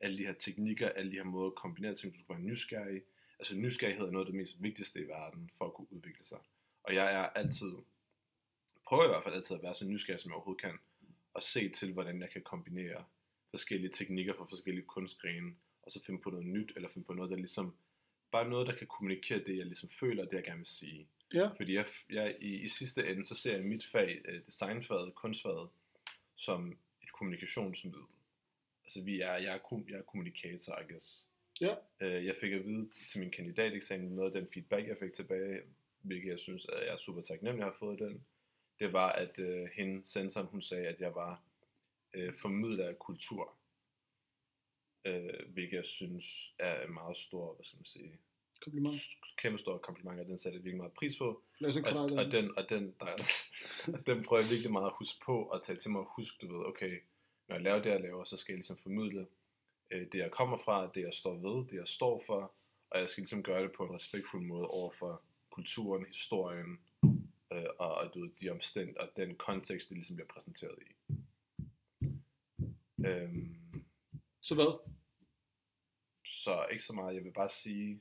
[0.00, 3.02] alle de her teknikker, alle de her måder at kombinere ting, du skulle være nysgerrig.
[3.38, 6.38] Altså nysgerrighed er noget af det mest vigtigste i verden for at kunne udvikle sig.
[6.84, 7.72] Og jeg er altid,
[8.86, 10.78] prøver i hvert fald altid at være så nysgerrig, som jeg overhovedet kan,
[11.34, 13.04] og se til, hvordan jeg kan kombinere
[13.50, 17.30] forskellige teknikker fra forskellige kunstgrene, og så finde på noget nyt, eller finde på noget,
[17.30, 17.76] der ligesom,
[18.32, 21.08] bare noget, der kan kommunikere det, jeg ligesom føler, og det jeg gerne vil sige.
[21.34, 21.46] Ja.
[21.46, 25.68] Fordi jeg, jeg i, i sidste ende, så ser jeg mit fag, øh, designfaget, kunstfaget,
[26.36, 28.02] som et kommunikationsmiddel.
[28.84, 31.26] Altså vi er, jeg er, jeg er kommunikator, I guess.
[31.60, 31.74] Ja.
[32.00, 35.60] Øh, jeg fik at vide til min kandidateksamen, noget af den feedback, jeg fik tilbage,
[36.04, 38.24] hvilket jeg synes, at jeg er super taknemmelig have fået den,
[38.78, 41.42] det var, at øh, hende, sensoren, hun sagde, at jeg var
[42.14, 43.54] øh, formidler af kultur.
[45.04, 48.18] Øh, hvilket jeg synes er en meget stor, hvad skal man sige,
[48.60, 48.94] Kompliment.
[49.38, 51.42] kæmpe stor kompliment, og den satte jeg virkelig meget pris på.
[52.16, 53.12] Og, og, den, og, den, der,
[53.94, 56.46] og den prøver jeg virkelig meget at huske på, og tage til mig at huske,
[56.46, 57.00] du ved, okay,
[57.48, 59.26] når jeg laver det, jeg laver, så skal jeg ligesom formidle
[59.90, 62.52] øh, det, jeg kommer fra, det, jeg står ved, det, jeg står for,
[62.90, 65.22] og jeg skal ligesom gøre det på en respektfuld måde over for
[65.56, 66.78] kulturen, historien,
[67.52, 70.90] øh, og, og du ved, de omstænd og den kontekst, det ligesom bliver præsenteret i.
[73.06, 73.84] Øhm,
[74.40, 74.90] Så hvad?
[76.24, 78.00] så ikke så meget, jeg vil bare sige,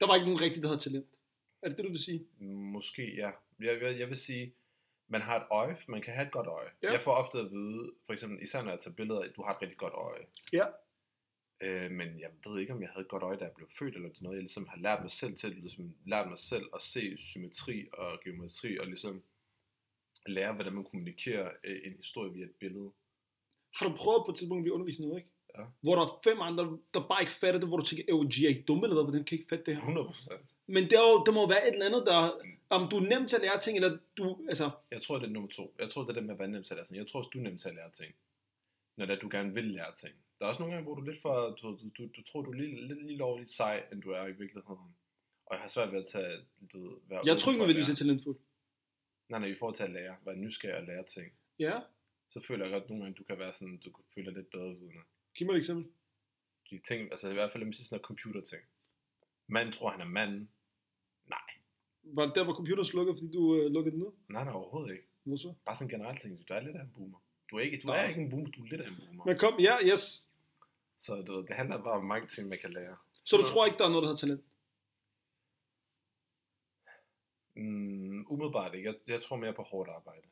[0.00, 1.06] Der var ikke nogen rigtig, der havde talent.
[1.62, 2.26] Er det det, du vil sige?
[2.76, 3.30] Måske, ja.
[3.60, 4.54] Jeg, jeg, jeg vil sige,
[5.08, 6.70] man har et øje, man kan have et godt øje.
[6.82, 6.92] Ja.
[6.92, 9.54] Jeg får ofte at vide, for eksempel, især når jeg tager billeder, at du har
[9.54, 10.26] et rigtig godt øje.
[10.52, 10.66] Ja.
[11.60, 13.94] Øh, men jeg ved ikke, om jeg havde et godt øje, da jeg blev født,
[13.94, 16.64] eller det er noget, jeg ligesom har lært mig selv til, ligesom lært mig selv
[16.74, 19.22] at se symmetri og geometri, og ligesom
[20.26, 22.90] lære, hvordan man kommunikerer øh, en historie via et billede.
[23.74, 25.30] Har du prøvet på et tidspunkt, vi underviser noget, ikke?
[25.58, 25.64] Ja.
[25.80, 28.44] Hvor der er fem andre, der bare ikke fatter det, hvor du tænker, øh, de
[28.44, 29.82] er ikke dumme eller hvad, hvordan kan I ikke fatte det her?
[29.82, 30.46] 100 procent.
[30.66, 32.18] Men det, er jo, der må være et eller andet, der,
[32.68, 35.30] om du er nem til at lære ting, eller du, altså, Jeg tror, det er
[35.30, 35.74] nummer to.
[35.78, 36.98] Jeg tror, det er det med at være nem til at lære ting.
[36.98, 38.14] Jeg tror også, du er nem til at lære ting.
[38.96, 40.14] Når det er, du gerne vil lære ting.
[40.38, 42.50] Der er også nogle gange, hvor du lidt for, du, du, du, du tror, du
[42.50, 44.96] er lidt, lidt lige lovligt sej, end du er i virkeligheden.
[45.46, 47.92] Og jeg har svært ved at tage, du ved, være jeg tror ikke nødvendigvis, lære.
[47.94, 48.38] er talentfuld.
[49.28, 51.32] Nej, nej, i forhold til at lære, være nysgerrig og lære ting.
[51.58, 51.80] Ja,
[52.28, 54.50] Så føler jeg godt nogle gange, du kan være sådan, du kan føle dig lidt
[54.50, 55.00] bedre vidne.
[55.34, 55.92] giv mig et eksempel.
[56.70, 58.62] De ting, altså i hvert fald, sådan noget computerting.
[59.46, 60.50] Manden tror, han er manden.
[61.26, 61.48] Nej,
[62.02, 64.12] Var det der, hvor computeren slukkede, fordi du øh, lukkede den ned?
[64.28, 65.04] nej, nej, overhovedet ikke.
[65.24, 65.54] Hvor så?
[65.64, 67.18] Bare sådan generelt ting, du er lidt af en boomer.
[67.50, 68.04] Du er ikke, du Nej.
[68.04, 69.24] er ikke en boomer, du er lidt af en boomer.
[69.26, 70.27] Men kom, ja, yes.
[70.98, 72.96] Så du ved, det handler bare om mange ting, man kan lære.
[73.24, 74.44] Så du tror ikke, der er noget, der har talent?
[77.54, 78.88] Mm, umiddelbart ikke.
[78.88, 80.26] Jeg, jeg tror mere på hårdt arbejde.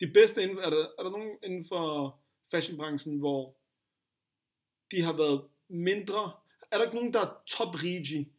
[0.00, 2.18] De bedste inden, er, der, er der nogen inden for
[2.50, 3.56] fashionbranchen, hvor
[4.90, 6.32] de har været mindre?
[6.70, 8.32] Er der ikke nogen, der er top-rigi?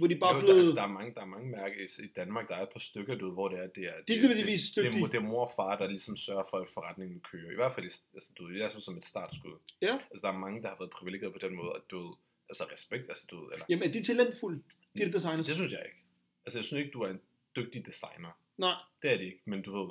[0.00, 0.58] Hvor de bare jo, er der, blevet...
[0.58, 3.14] altså, der, er mange, der er mange mærker i, Danmark, der er et par stykker,
[3.14, 5.02] du hvor det er, det er, det, det, det, dygtige.
[5.04, 7.50] er, det er mor og far, der ligesom sørger for, at forretningen kører.
[7.52, 7.84] I hvert fald,
[8.14, 9.58] altså, du det er som, som et startskud.
[9.82, 9.94] Ja.
[9.94, 12.16] Altså, der er mange, der har været privilegeret på den måde, at du
[12.48, 14.62] altså respekt, altså du eller, Jamen, er de talentfulde,
[14.96, 15.46] de der designers?
[15.46, 15.98] det synes jeg ikke.
[16.46, 17.20] Altså jeg synes ikke, du er en
[17.56, 18.38] dygtig designer.
[18.58, 19.90] Nej, Det er det ikke, men du ved,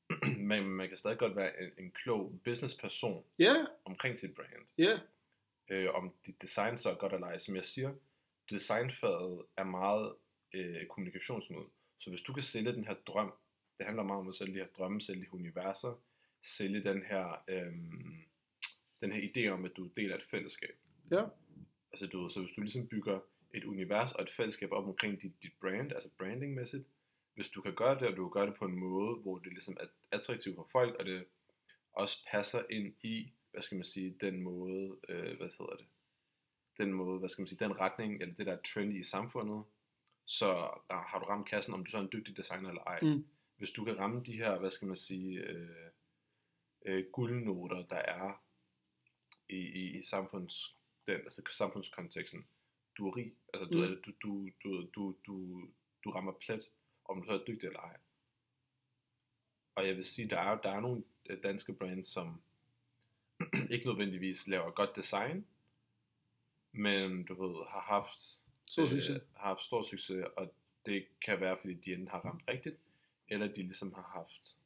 [0.50, 4.66] man, man kan stadig godt være en, en klog businessperson ja, omkring sit brand.
[4.78, 4.98] ja,
[5.70, 7.38] Øh, om dit design så er godt eller ej.
[7.38, 7.92] Som jeg siger,
[8.50, 10.14] designfaget er meget
[10.54, 11.66] øh, kommunikationsmiddel.
[11.98, 13.32] Så hvis du kan sælge den her drøm,
[13.78, 16.02] det handler meget om at sælge de her drømme, sælge de her universer,
[16.42, 17.72] sælge den her, øh,
[19.00, 20.76] den her idé om, at du er del af et fællesskab.
[21.10, 21.24] ja,
[21.92, 23.20] Altså du, ved, så hvis du ligesom bygger
[23.54, 26.84] et univers og et fællesskab op omkring dit, dit brand, altså brandingmæssigt,
[27.34, 29.52] hvis du kan gøre det, og du kan gøre det på en måde, hvor det
[29.52, 31.24] ligesom er attraktivt for folk, og det
[31.92, 35.86] også passer ind i, hvad skal man sige, den måde, øh, hvad hedder det,
[36.78, 39.64] den måde, hvad skal man sige, den retning, eller det der er trendy i samfundet,
[40.26, 40.46] så
[40.90, 43.00] har du ramt kassen, om du så er en dygtig designer eller ej.
[43.02, 43.26] Mm.
[43.56, 45.90] Hvis du kan ramme de her, hvad skal man sige, øh,
[46.86, 48.42] øh, guldnoter, der er
[49.48, 52.46] i, i, i samfunds, den, altså samfundskonteksten,
[52.98, 53.90] du er rig, altså du, Mm.
[53.90, 54.02] mm.
[54.02, 55.68] du, du, du, du, du,
[56.04, 56.60] du rammer plet,
[57.04, 57.96] om du så er dygtig eller ej.
[59.74, 62.42] Og jeg vil sige, der er, der er nogle øh, danske brands, som
[63.74, 65.46] ikke nødvendigvis laver godt design,
[66.72, 68.18] men du ved, har haft,
[68.70, 69.22] Stor succes.
[69.36, 70.54] har haft stor succes, og
[70.86, 72.76] det kan være, fordi de enten har ramt rigtigt,
[73.28, 74.56] eller de ligesom har haft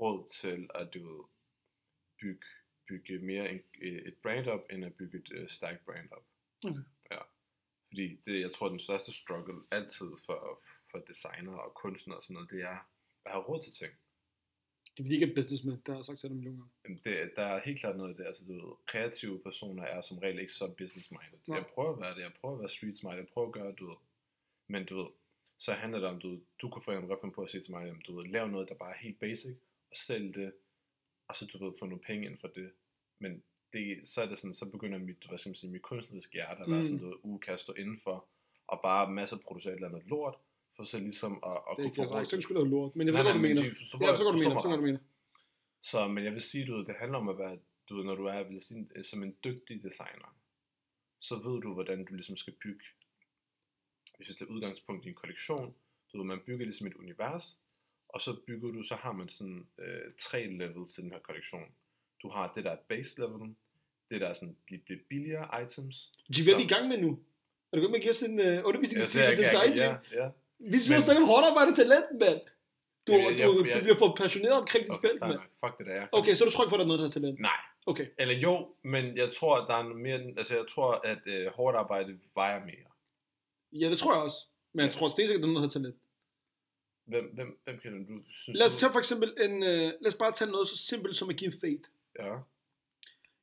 [0.00, 1.24] råd til at du ved,
[2.20, 2.46] bygge,
[2.88, 6.26] bygge mere en, øh, et brand op, end at bygge et øh, stærkt brand op.
[6.64, 6.80] Okay.
[7.10, 7.18] Ja.
[7.88, 12.34] Fordi det, jeg tror, den største struggle altid for, for designer og kunstnere og sådan
[12.34, 12.78] noget, det er
[13.24, 13.92] at have råd til ting.
[14.96, 16.72] Det er fordi ikke er businessman, der har sagt til dem millioner gange.
[16.84, 20.18] Jamen, Det, der er helt klart noget det, altså du ved, kreative personer er som
[20.18, 21.38] regel ikke så business-minded.
[21.46, 21.58] Nej.
[21.58, 23.86] Jeg prøver at være det, jeg prøver at være street-smart, jeg prøver at gøre, du
[23.88, 23.96] ved,
[24.68, 25.06] men du ved,
[25.58, 27.60] så handler det om, du, ved, du kunne for eksempel godt finde på at sige
[27.62, 29.56] til mig, jamen, du ved, lav noget, der bare er helt basic,
[29.90, 30.52] og sælg det,
[31.28, 32.70] og så du ved, få nogle penge ind for det.
[33.18, 36.32] Men det, så er det sådan, så begynder mit, hvad skal man sige, mit kunstneriske
[36.32, 36.84] hjerte at være Mm.
[36.84, 38.28] sådan, ved, uge kan stå indenfor,
[38.66, 40.34] og bare masser producere et eller andet lort,
[40.76, 42.96] for så ligesom at, at Det er kunne få har til ikke skulle lave lort,
[42.96, 43.64] men jeg forstår, nej, hvad du men mener.
[43.64, 44.98] jeg forstår, hvad du mener, hvad du mener.
[45.80, 47.58] Så, men jeg vil sige, du ved, det handler om at være,
[47.88, 50.36] du ved, når du er vil sige, som en dygtig designer,
[51.20, 52.84] så ved du, hvordan du ligesom skal bygge,
[54.16, 55.74] hvis det er udgangspunkt i en kollektion,
[56.12, 57.58] du ved, man bygger ligesom et univers,
[58.08, 61.74] og så bygger du, så har man sådan øh, tre levels til den her kollektion.
[62.22, 63.56] Du har det der er base levelen,
[64.10, 66.12] det der er sådan de lidt billigere items.
[66.36, 67.22] De er ved i gang med nu.
[67.72, 69.76] Er du godt med at give os en uh, i ikke, design?
[69.76, 70.30] ja, ja.
[70.58, 72.40] Vi sidder snakker om hårdt arbejde talent, mand.
[73.06, 75.38] Du, Jeg- du, jeg- du, jeg- bliver for passioneret omkring dit felt, mand.
[75.64, 75.92] Fuck det der.
[75.92, 76.06] er.
[76.12, 77.40] Okay, så du tror ikke på, at der er noget, der er talent?
[77.40, 78.06] Nej, Okay.
[78.18, 81.76] eller jo, men jeg tror, at der er mere, altså jeg tror, at øh, hårdt
[81.76, 82.86] arbejde vejer mere.
[83.72, 84.36] Ja, det tror jeg også.
[84.72, 85.96] Men jeg tror stensikkert, at der er noget, der har talent.
[87.04, 88.22] Hvem, hvem, hvem kender du?
[88.30, 88.78] Synes Lad os du?
[88.78, 89.68] tage for eksempel en, uh,
[90.02, 91.82] lad os bare tage noget så simpelt som at give fade.
[92.18, 92.34] Ja.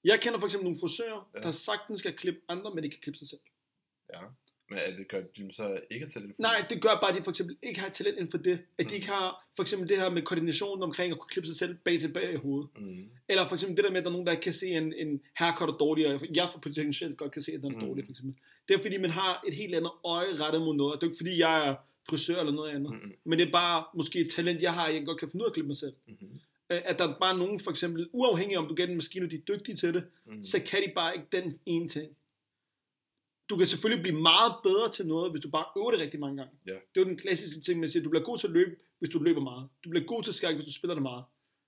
[0.03, 1.39] Jeg kender for eksempel nogle frisører, Ja.
[1.39, 3.39] der sagtens skal klippe andre, men de kan klippe sig selv.
[4.13, 4.19] Ja.
[4.73, 6.39] Men er det gør de så ikke til det?
[6.39, 8.59] Nej, det gør bare, at de for eksempel ikke har talent inden for det.
[8.77, 8.95] At de Mm.
[8.95, 11.99] ikke har for eksempel det her med koordinationen omkring at kunne klippe sig selv bag
[11.99, 12.69] til bag i hovedet.
[12.77, 13.09] Mm.
[13.29, 14.93] Eller for eksempel det der med, at der er nogen, der ikke kan se en,
[14.93, 17.85] en haircut er dårlig, og jeg for potentielt godt kan se, at den er Mm.
[17.85, 18.35] dårlig, for eksempel.
[18.67, 21.01] Det er fordi, man har et helt andet øje rettet mod noget.
[21.01, 21.75] Det er ikke fordi, jeg er
[22.09, 22.91] frisør eller noget andet.
[22.93, 23.11] Mm.
[23.23, 25.49] Men det er bare måske et talent, jeg har, jeg godt kan finde ud af
[25.49, 25.93] at klippe mig selv.
[26.07, 26.15] Mm.
[26.69, 29.35] At der er bare nogen, for eksempel, uafhængig om du gætter en maskine, og de
[29.35, 30.43] er dygtige til det, Mm.
[30.43, 32.11] så kan de bare ikke den ene ting.
[33.53, 36.37] Du kan selvfølgelig blive meget bedre til noget, hvis du bare øver det rigtig mange
[36.37, 36.53] gange.
[36.67, 36.71] Ja.
[36.71, 39.09] Det er jo den klassiske ting, man siger, du bliver god til at løbe, hvis
[39.09, 39.67] du løber meget.
[39.83, 41.23] Du bliver god til skak, hvis du spiller det meget.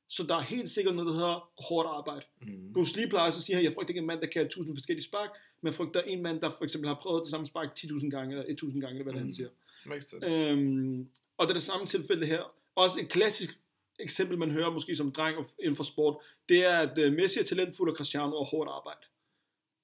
[0.10, 2.26] Så der er helt sikkert noget, der hedder hårdt arbejde.
[2.41, 2.74] Mm.
[2.74, 4.45] Bruce Lee plejer så at sige, at jeg frygter ikke en mand, der kan have
[4.45, 5.30] 1000 forskellige spark,
[5.62, 8.32] men jeg frygter en mand, der for eksempel har prøvet det samme spark 10.000 gange,
[8.38, 9.34] eller 1.000 gange, eller hvad er, han Mm.
[9.34, 9.50] siger.
[9.86, 10.28] Makes sense.
[10.28, 12.41] Øhm, og det er det samme tilfælde her.
[12.76, 13.60] Også et klassisk
[14.00, 16.17] eksempel, man hører måske som dreng inden for sport,
[16.50, 19.00] det er, at uh, Messi er talentfuld, og Cristiano er hårdt arbejde.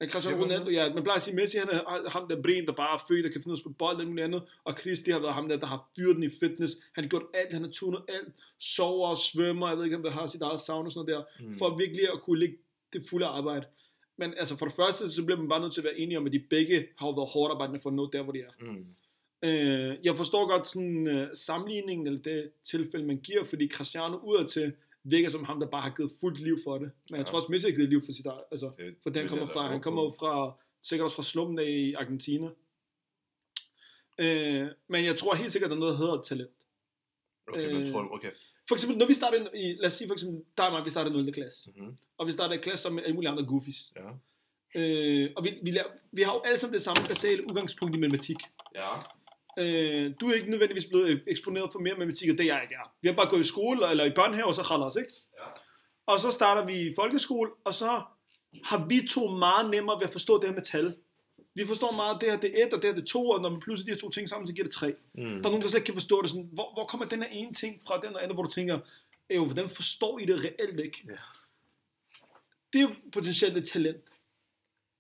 [0.02, 2.72] Ja, Cristiano Ronaldo, ja, man plejer at sige, Messi han er ham der brin, der
[2.72, 5.20] bare er født, der kan finde ud spille bold og andet, og Chris, det har
[5.20, 7.70] været ham der, der har fyret den i fitness, han har gjort alt, han har
[7.72, 8.28] tunet alt,
[8.60, 11.26] sover og svømmer, jeg ved ikke, om der har sit eget savn og sådan noget
[11.40, 11.58] der, Mm.
[11.58, 12.58] for virkelig at kunne lægge
[12.94, 13.66] det fulde arbejde.
[14.18, 16.26] Men altså for det første, så bliver man bare nødt til at være enige om,
[16.26, 18.52] at de begge har været hårdt arbejdende for at nå der, hvor de er.
[18.60, 18.86] Mm.
[19.50, 24.74] Øh, jeg forstår godt sådan øh, sammenligningen, eller det tilfælde, man giver, fordi Cristiano udadtil
[25.04, 26.92] virker som ham, der bare har givet fuldt liv for det.
[27.10, 27.24] Men jeg Ja.
[27.24, 29.68] tror også, Messi har givet liv for sit eget, altså, Det, for den kommer fra.
[29.72, 32.48] Han kommer jo fra, sikkert også fra slummen af i Argentina.
[34.20, 36.50] Øh, men jeg tror helt sikkert, der er noget, der hedder talent.
[37.48, 38.32] Okay, men øh, tror du, okay.
[38.68, 40.90] For eksempel, når vi startede i, lad os sige for eksempel, der og mig, vi
[40.90, 41.34] startede 0.
[41.34, 41.70] klasse.
[41.76, 41.98] Mm-hmm.
[42.18, 43.94] Og vi startede i klasse sammen med alle mulige andre goofies.
[43.96, 44.10] Ja.
[44.82, 48.00] Øh, og vi, vi, lærer, vi har jo alle sammen det samme basale udgangspunkt i
[48.00, 48.38] matematik.
[48.76, 48.90] Ja.
[49.60, 52.94] Øh, du er ikke nødvendigvis blevet eksponeret for mere matematik, end det jeg ikke er.
[53.02, 55.12] Vi har bare gået i skole, eller i børnehave, og så khalas, ikke?
[55.40, 55.46] Ja.
[56.06, 58.02] Og så starter vi i folkeskole, og så
[58.64, 60.96] har vi to meget nemmere ved at forstå det her med tal.
[61.56, 63.42] vi forstår meget, det her det er et, og det her det er to, og
[63.42, 64.96] når man pludselig de her to ting sammen, så giver det tre.
[65.14, 65.22] Mm.
[65.24, 66.30] Der er nogen, der slet ikke kan forstå det.
[66.30, 68.80] Sådan, hvor, hvor kommer den her ene ting fra den og anden, hvor du tænker,
[69.30, 71.06] øh, hvordan forstår I det reelt ikke?
[71.08, 71.14] Ja.
[72.74, 74.04] Det er jo potentielt et talent.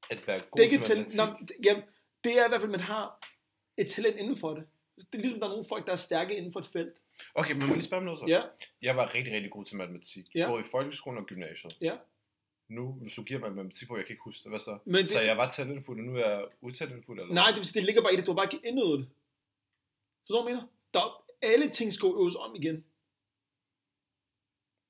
[0.09, 1.15] At være god Det er ikke til talent.
[1.17, 1.83] Nå, det- jamen,
[2.23, 3.19] det er i hvert fald, at man har
[3.77, 4.63] et talent inden for det.
[4.97, 6.93] Det er ligesom, der er nogle folk, der er stærke inden for et felt.
[7.35, 8.25] Okay, men må jeg lige spørge om noget så?
[8.27, 8.41] Ja,
[8.81, 10.25] Jeg var rigtig, rigtig god til matematik.
[10.35, 10.47] Ja.
[10.47, 11.77] Både i folkeskolen og gymnasiet.
[11.81, 11.95] ja.
[12.69, 14.77] Nu, hvis du giver mig matematik på, jeg kan ikke huske det, hvad så?
[14.85, 17.33] Men det, Så jeg var talentfuld, og nu er jeg utalentfuld, eller?
[17.33, 18.25] nej, det, det ligger bare i det.
[18.25, 19.07] Du har bare ikke indøvet det.
[20.25, 20.67] Forstår du, jeg mener?
[20.93, 22.85] Der, alle ting skal øves om igen.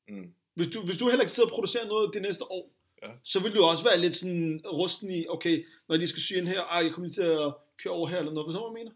[0.07, 0.33] Mm.
[0.53, 2.71] Hvis du, hvis du heller ikke sidder og producerer noget det næste år,
[3.03, 3.11] Ja.
[3.23, 6.47] så vil du også være lidt sådan rusten i, okay, når de skal sy ind
[6.47, 8.47] her, ej, jeg kommer lige til at køre over her eller noget.
[8.47, 8.95] Forstår du, hvad jeg mener?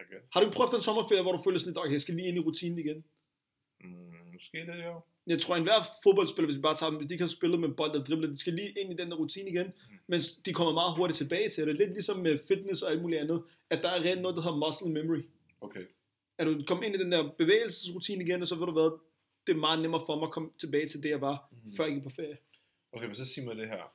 [0.00, 0.18] Okay.
[0.32, 2.36] Har du prøvet den sommerferie, hvor du føler sådan lidt, okay, jeg skal lige ind
[2.36, 3.04] i rutinen igen?
[3.84, 5.00] Mm, måske det, jo.
[5.26, 7.60] Jeg tror, at enhver fodboldspiller, hvis vi bare tager dem, hvis de ikke har spillet
[7.60, 9.98] med bold og dribler, de skal lige ind i den der rutine igen, Mm.
[10.06, 11.76] mens de kommer meget hurtigt tilbage til det.
[11.76, 14.56] Lidt ligesom med fitness og alt muligt andet, at der er rent noget, der hedder
[14.66, 15.22] muscle memory.
[15.60, 15.84] Okay.
[16.38, 18.98] At du kommer ind i den der bevægelsesrutine igen, og så vil du være,
[19.46, 21.72] det er meget nemmere for mig at komme tilbage til det, jeg var, mm.
[21.76, 22.38] før jeg gik på ferie.
[22.92, 23.92] Okay, men så sig mig det her.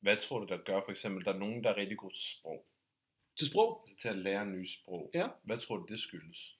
[0.00, 2.38] Hvad tror du, der gør for eksempel, der er nogen, der er rigtig god til
[2.38, 2.64] sprog?
[3.38, 5.10] Til sprog, Altså til at lære nye sprog.
[5.14, 5.28] Ja.
[5.42, 6.58] Hvad tror du, det skyldes?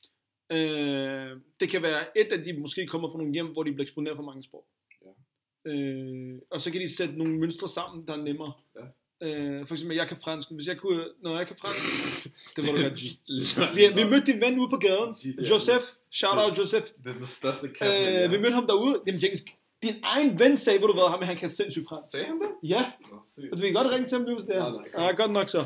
[0.53, 3.85] øh, det kan være et af de måske kommer fra nogle hjem, hvor de bliver
[3.85, 4.67] eksponeret for mange sprog.
[5.05, 5.71] Ja.
[5.71, 8.53] Øh, og så kan de sætte nogle mønstre sammen, der er nemmere.
[8.77, 8.87] Ja.
[9.21, 10.51] Øh, for eksempel, jeg kan fransk.
[10.51, 11.85] Hvis jeg kunne, når jeg kan fransk,
[12.57, 13.77] det var du godt.
[13.77, 15.15] Vi, vi, mødte din ven ude på gaden.
[15.51, 15.85] Joseph.
[16.11, 16.87] Shout out Joseph.
[17.05, 19.03] Det er den største Øh, vi mødte ham derude.
[19.07, 19.45] Jamen, Jens,
[19.83, 22.11] din egen ven sagde, hvor du ved ham, han kan sindssygt fransk.
[22.11, 22.51] Sagde han det?
[22.63, 23.17] Ja, Nå,
[23.53, 24.71] og du vil godt ringe til ham hvis det er.
[24.71, 25.65] Nej, nej, Ja, godt nok så.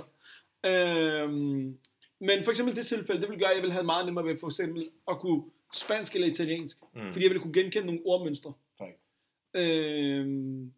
[0.66, 1.78] Øhm,
[2.18, 4.38] men for eksempel det tilfælde, det ville gøre, at jeg ville have meget nemmere ved
[4.40, 5.42] for eksempel at kunne
[5.74, 6.76] spansk eller italiensk.
[6.94, 7.12] Mm.
[7.12, 8.52] Fordi jeg ville kunne genkende nogle ordmønstre.
[8.78, 9.10] Perfekt.
[9.54, 10.72] Øhm,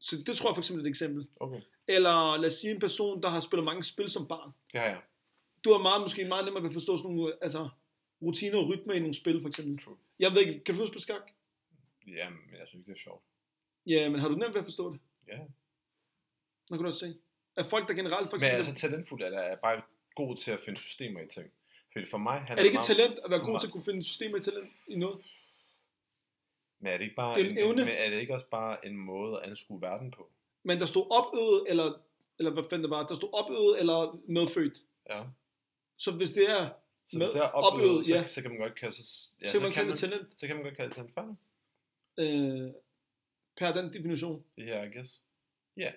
[0.00, 1.26] så det tror jeg for eksempel er et eksempel.
[1.40, 1.60] Okay.
[1.88, 4.50] Eller lad os sige en person, der har spillet mange spil som barn.
[4.74, 4.98] Har jeg.
[5.64, 7.68] Du har meget, måske meget nemmere ved at forstå sådan nogle altså,
[8.22, 9.84] rutiner og rytmer i nogle spil, for eksempel.
[9.84, 9.96] True.
[10.18, 11.30] Jeg ved ikke, kan du spille skak?
[12.16, 13.24] Ja, men jeg synes, det er sjovt.
[13.86, 15.00] Ja, men har du nemt ved at forstå det?
[15.28, 15.38] Ja.
[16.70, 17.14] Nu kan du også se.
[17.56, 18.56] Er folk, der generelt for Men eksempel...
[18.66, 19.82] altså talentfuld er der bare
[20.14, 21.52] god til at finde systemer i ting.
[21.92, 23.72] Fordi for mig handler er det ikke et meget- talent at være god til at
[23.72, 25.18] kunne finde systemer i talent i noget?
[26.80, 27.84] Men er det ikke bare Det er en evne.
[27.84, 30.30] men er det ikke også bare en måde at anskue verden på?
[30.62, 31.98] Men der stod opøvet, eller,
[32.38, 34.78] eller hvad fanden det var, der stod opøvet eller medfødt.
[35.10, 35.22] Ja.
[35.96, 36.68] Så hvis det er
[37.06, 39.02] Så med, hvis det er oplevet, opøvet, så, ja, så, kan man godt kalde så,
[39.40, 40.96] ja, så så, kan man kalde man, det talent, så kan man godt kalde det
[41.14, 41.38] talent.
[42.18, 42.70] Øh,
[43.58, 44.44] per den definition.
[44.58, 45.10] Ja, I guess.
[45.76, 45.82] Ja.
[45.82, 45.92] Yeah.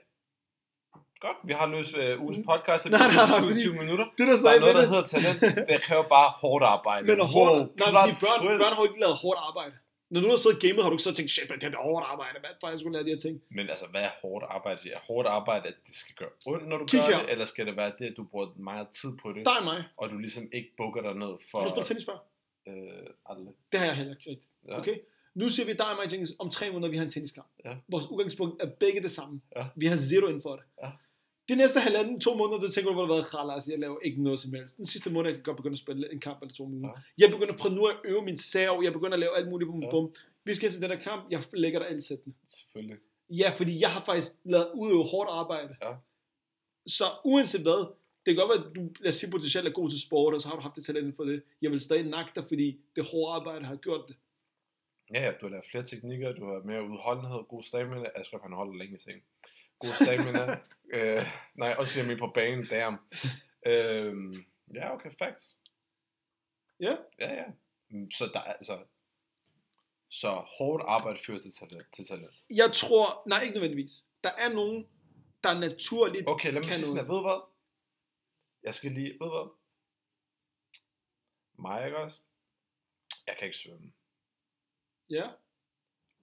[1.19, 2.83] Godt, vi har løst uh, ugens podcast.
[2.83, 4.05] Det Nej, nej, nej, er fordi- 7 minutter.
[4.17, 5.39] Det der Der er noget, der hedder talent.
[5.69, 7.03] Det kræver bare hårdt arbejde.
[7.07, 8.59] men hårdt, Wow, nej, fordi børn, twist.
[8.63, 9.73] børn har ikke lavet hårdt arbejde.
[10.13, 12.37] Når du har siddet gamet, har du ikke så tænkt, shit, det er hårdt arbejde,
[12.45, 13.35] mand, for jeg skulle lære de her ting.
[13.57, 14.79] Men altså, hvad er hårdt arbejde?
[14.97, 17.21] Er hårdt arbejde, at det skal gøre ondt, når du Kig gør her.
[17.21, 17.31] det?
[17.33, 19.79] Eller skal det være det, at du bruger meget tid på det, Dig og mig.
[20.01, 21.55] og du ligesom ikke bukker dig ned for...
[21.59, 22.17] Har du spillet tennis før?
[22.69, 23.53] Øh, aldrig.
[23.71, 24.51] Det har jeg heller ikke rigtigt.
[24.67, 24.79] Ja.
[24.79, 24.95] Okay?
[25.35, 27.47] Nu siger vi dig og mig, Jenkins, om tre måneder, vi har en tenniskamp.
[27.65, 27.75] Ja.
[27.87, 29.41] Vores udgangspunkt er begge det samme.
[29.55, 29.65] Ja.
[29.75, 30.63] Vi har zero inden for det.
[30.83, 30.89] Ja.
[31.49, 33.79] De næste halvanden, to måneder, det tænker du, hvor det har været kralder, altså jeg
[33.79, 34.77] laver ikke noget som helst.
[34.77, 36.89] Den sidste måned, jeg kan godt begynde at spille en kamp eller to måneder.
[37.19, 37.25] Ja.
[37.25, 39.83] Jeg begynder fra nu at øve min sav, jeg begynder at lave alt muligt bum,
[39.83, 39.89] Ja.
[39.89, 40.13] bum.
[40.43, 42.33] Vi skal til den her kamp, jeg lægger dig alle sættene.
[42.47, 42.97] Selvfølgelig.
[43.29, 45.75] Ja, fordi jeg har faktisk lavet udøve hårdt arbejde.
[45.81, 45.93] Ja.
[46.87, 47.87] Så uanset hvad,
[48.25, 50.41] det kan godt være, at du, lad os sige, potentielt er god til sport, og
[50.41, 51.41] så har du haft det talent for det.
[51.61, 54.15] Jeg vil stadig nakke dig, fordi det hårde arbejde har gjort det.
[55.13, 58.09] Ja, ja, du har lært flere teknikker, du har mere udholdenhed, god stamina.
[58.15, 59.23] Ashraf, han holder længe i seng.
[59.79, 60.43] God stamina.
[60.95, 61.23] øh,
[61.55, 62.97] nej, også jeg med på banen, damn.
[63.65, 64.13] Øh,
[64.73, 65.57] ja, okay, facts.
[66.79, 66.95] Ja.
[67.19, 67.45] Ja, ja.
[68.13, 68.83] Så der er altså...
[70.09, 71.93] Så hårdt arbejde fører til talent.
[71.93, 72.43] Til talent.
[72.49, 73.91] Jeg tror, nej ikke nødvendigvis.
[74.23, 74.87] Der er nogen,
[75.43, 77.07] der naturligt Okay, lad mig sige sådan.
[77.07, 77.41] Ved du hvad?
[78.63, 79.11] Jeg skal lige...
[79.11, 79.49] Ved du hvad?
[81.59, 82.19] Mig, ikke også?
[83.27, 83.91] Jeg kan ikke svømme.
[85.11, 85.27] Ja.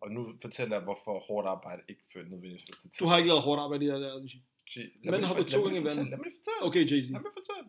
[0.01, 2.99] Og nu fortæller jeg, hvorfor hårdt arbejde ikke fører nødvendigvis til talent.
[3.01, 4.01] Du har ikke lavet hårdt arbejde i det her.
[4.01, 6.09] Lad Men har du to gange i vandet?
[6.11, 6.63] Lad mig fortælle.
[6.69, 7.13] Okay, Jay-Z.
[7.13, 7.69] Lad mig fortælle.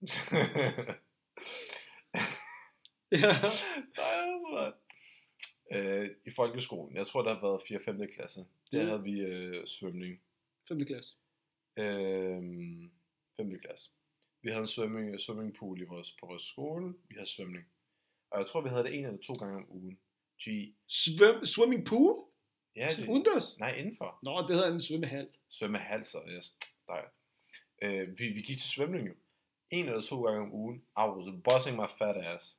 [3.12, 3.32] Ja.
[4.50, 4.74] Noget.
[5.72, 7.60] Øh, I folkeskolen, jeg tror, der har været
[8.06, 8.14] 4-5.
[8.14, 8.40] klasse,
[8.72, 8.88] der Mm.
[8.88, 10.20] havde vi øh, svømning.
[10.68, 10.84] 5.
[10.86, 11.14] klasse.
[11.78, 12.42] Øh,
[13.36, 13.58] 5.
[13.64, 13.90] klasse.
[14.42, 16.94] Vi havde en svømning, swimmingpool i vores, på vores skole.
[17.08, 17.64] Vi havde svømning.
[18.30, 19.98] Og jeg tror, vi havde det en eller to gange om ugen.
[20.42, 20.74] G.
[20.88, 22.24] Svøm, swimming pool?
[22.76, 23.58] Ja, Sådan det, udendørs?
[23.58, 24.18] nej, indenfor.
[24.22, 25.26] Nå, det hedder en svømmehal.
[25.50, 26.18] Svømmehalser.
[26.28, 26.54] Yes.
[26.86, 27.06] Der er.
[27.82, 29.12] Øh, vi, vi gik til svømning jo.
[29.70, 30.76] En eller to gange om ugen.
[30.76, 32.56] I was busting my fat ass.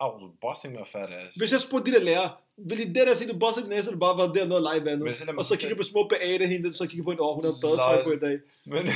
[0.00, 1.36] I was busting my fat ass.
[1.36, 4.00] Hvis jeg spurgte de der lærer, vil de det der sige, du bossede næse, eller
[4.00, 5.04] bare var dernede og lege i vandet?
[5.04, 7.44] Men så Og så kigge på små beate hende, så kigge på en år, hun
[7.44, 8.36] havde badetøj på i dag.
[8.64, 8.82] Men,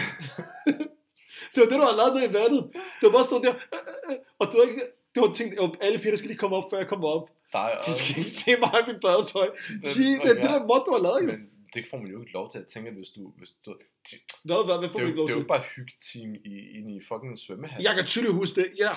[1.53, 2.62] Det var det, du har lavet nede i vandet.
[2.99, 4.83] Det var bare stået der, øh, øh, øh, og du har ikke,
[5.16, 7.31] du har tænkt, "Åh, alle piger skal lige komme op, før jeg kommer op.
[7.52, 9.48] dig De skal ikke se mig i mit badetøj.
[9.83, 11.26] Men- Gee, det er det der mod, du har lavet, jo.
[11.26, 13.33] men det får man jo ikke lov til at tænke, hvis du...
[13.38, 13.70] Hvis du
[14.11, 15.48] det, Hvad, hvad, hvad får det, er ikke jo, lov det er jo til?
[15.55, 17.83] bare hyggeteam i, inde i fucking svømmehal.
[17.83, 18.68] Jeg kan tydeligt huske det.
[18.79, 18.92] Jeg,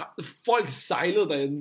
[0.46, 1.60] folk sejlede derinde.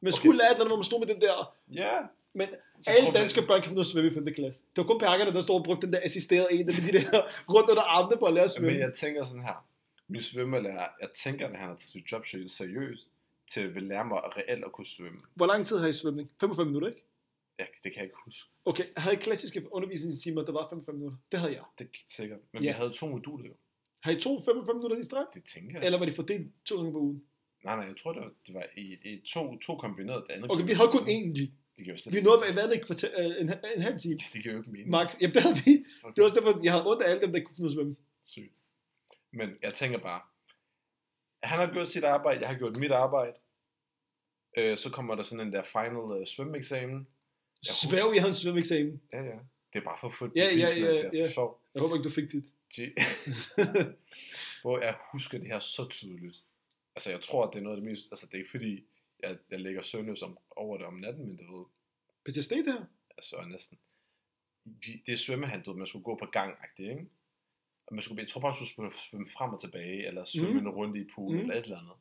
[0.00, 1.54] Men skulle lære et eller andet, hvor man stod med den der...
[1.72, 1.92] Ja.
[2.34, 2.48] Men
[2.80, 4.26] Så alle tror man- danske børn kan finde ud at svømme i 5.
[4.34, 4.62] klasse.
[4.76, 6.98] Det var kun perkerne, der stod og brugte den der assisterede en, der med de
[6.98, 7.20] der
[7.54, 8.70] rundt under armene på at lære at svømme.
[8.70, 9.64] Men jeg tænker sådan her.
[10.08, 13.06] Min svømmelærer, jeg tænker, at han har taget sit job seriøst
[13.50, 15.20] til at vil lære mig reelt at kunne svømme.
[15.34, 16.30] Hvor lang tid har I svømning?
[16.40, 17.04] 45 minutter, ikke?
[17.58, 18.50] Ja, det kan jeg ikke huske.
[18.64, 21.18] Okay, havde I klassiske undervisningstimer, der var 45 minutter?
[21.32, 21.64] Det havde jeg.
[21.78, 22.38] Det er ikke sikkert.
[22.52, 22.70] Men Ja.
[22.70, 23.54] vi havde to moduler jo.
[24.02, 25.24] Har I to 45 minutter i streg?
[25.34, 25.86] Det tænker jeg.
[25.86, 27.24] Eller var de fordelt to gange på ugen?
[27.64, 30.24] Nej, nej, jeg tror, det var, det var i, i to, to kombineret.
[30.26, 31.38] Det andet Okay, vi havde kun én G.
[31.76, 33.98] Det giver jo slet Vi nåede at være i et kvarter, øh, en, en, halv
[33.98, 34.14] time.
[34.14, 34.32] mening.
[34.32, 34.90] Det giver jo ikke mening.
[34.90, 35.84] Max, jamen det havde vi.
[36.02, 36.12] Okay.
[36.14, 37.72] Det var også derfor, jeg havde ondt af alle dem, der kunne finde ud af
[37.72, 37.96] at svømme.
[38.24, 38.52] Sygt.
[39.32, 40.20] Men jeg tænker bare,
[41.42, 43.36] han har gjort sit arbejde, jeg har gjort mit arbejde.
[44.56, 47.08] Øh, så kommer der sådan en der final øh, svømmeeksamen.
[47.62, 49.02] Svæv, havde en svømmeeksamen.
[49.12, 49.38] Ja, ja.
[49.72, 51.32] Det er bare for at få et Ja, ja, ja, det ja.
[51.32, 51.60] sjovt.
[51.74, 52.44] Jeg håber ikke, du fik dit.
[54.62, 56.36] Hvor jeg husker det her så tydeligt.
[56.96, 58.08] Altså, jeg tror, at det er noget af det mest...
[58.12, 58.84] Altså, det er ikke fordi,
[59.20, 61.64] jeg, jeg lægger søvnløs om, over det om natten, men det ved
[62.24, 62.84] PTSD det her?
[63.16, 63.78] jeg så næsten.
[64.64, 67.06] Vi, det er svømmehand, du ved, man skulle gå på gang ikke?
[67.88, 70.66] Og man skulle, jeg tror bare, man skulle svømme, frem og tilbage, eller svømme Mhm.
[70.66, 71.50] en runde i poolen, Mhm.
[71.50, 71.96] eller et eller andet.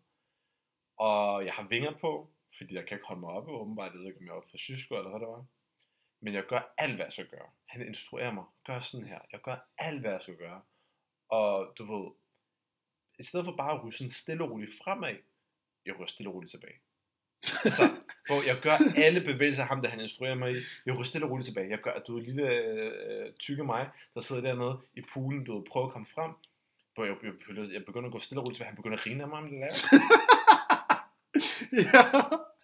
[0.97, 3.91] Og jeg har vinger på, fordi jeg kan ikke holde mig oppe, åbenbart.
[3.91, 5.45] Jeg ved ikke, om jeg er oppe for sysko, eller hvad det var.
[6.21, 7.50] Men jeg gør alt, hvad jeg skal gøre.
[7.65, 8.45] Han instruerer mig.
[8.65, 9.19] Gør sådan her.
[9.32, 10.62] Jeg gør alt, hvad jeg skal gøre.
[11.30, 12.12] Og du ved,
[13.19, 15.15] i stedet for bare at ryge sådan stille og roligt fremad,
[15.86, 16.80] jeg ryger stille og roligt tilbage.
[17.63, 17.84] altså,
[18.27, 20.55] hvor jeg gør alle bevægelser af ham, der han instruerer mig i.
[20.85, 21.69] Jeg ryger stille og roligt tilbage.
[21.69, 25.65] Jeg gør, at du er lille øh, tykke mig, der sidder dernede i poolen, du
[25.71, 26.31] prøver at komme frem.
[26.95, 28.67] Hvor jeg, jeg, jeg begynder at gå stille og roligt tilbage.
[28.67, 29.77] Han begynder at grine af mig, om det lærer.
[31.83, 32.03] ja.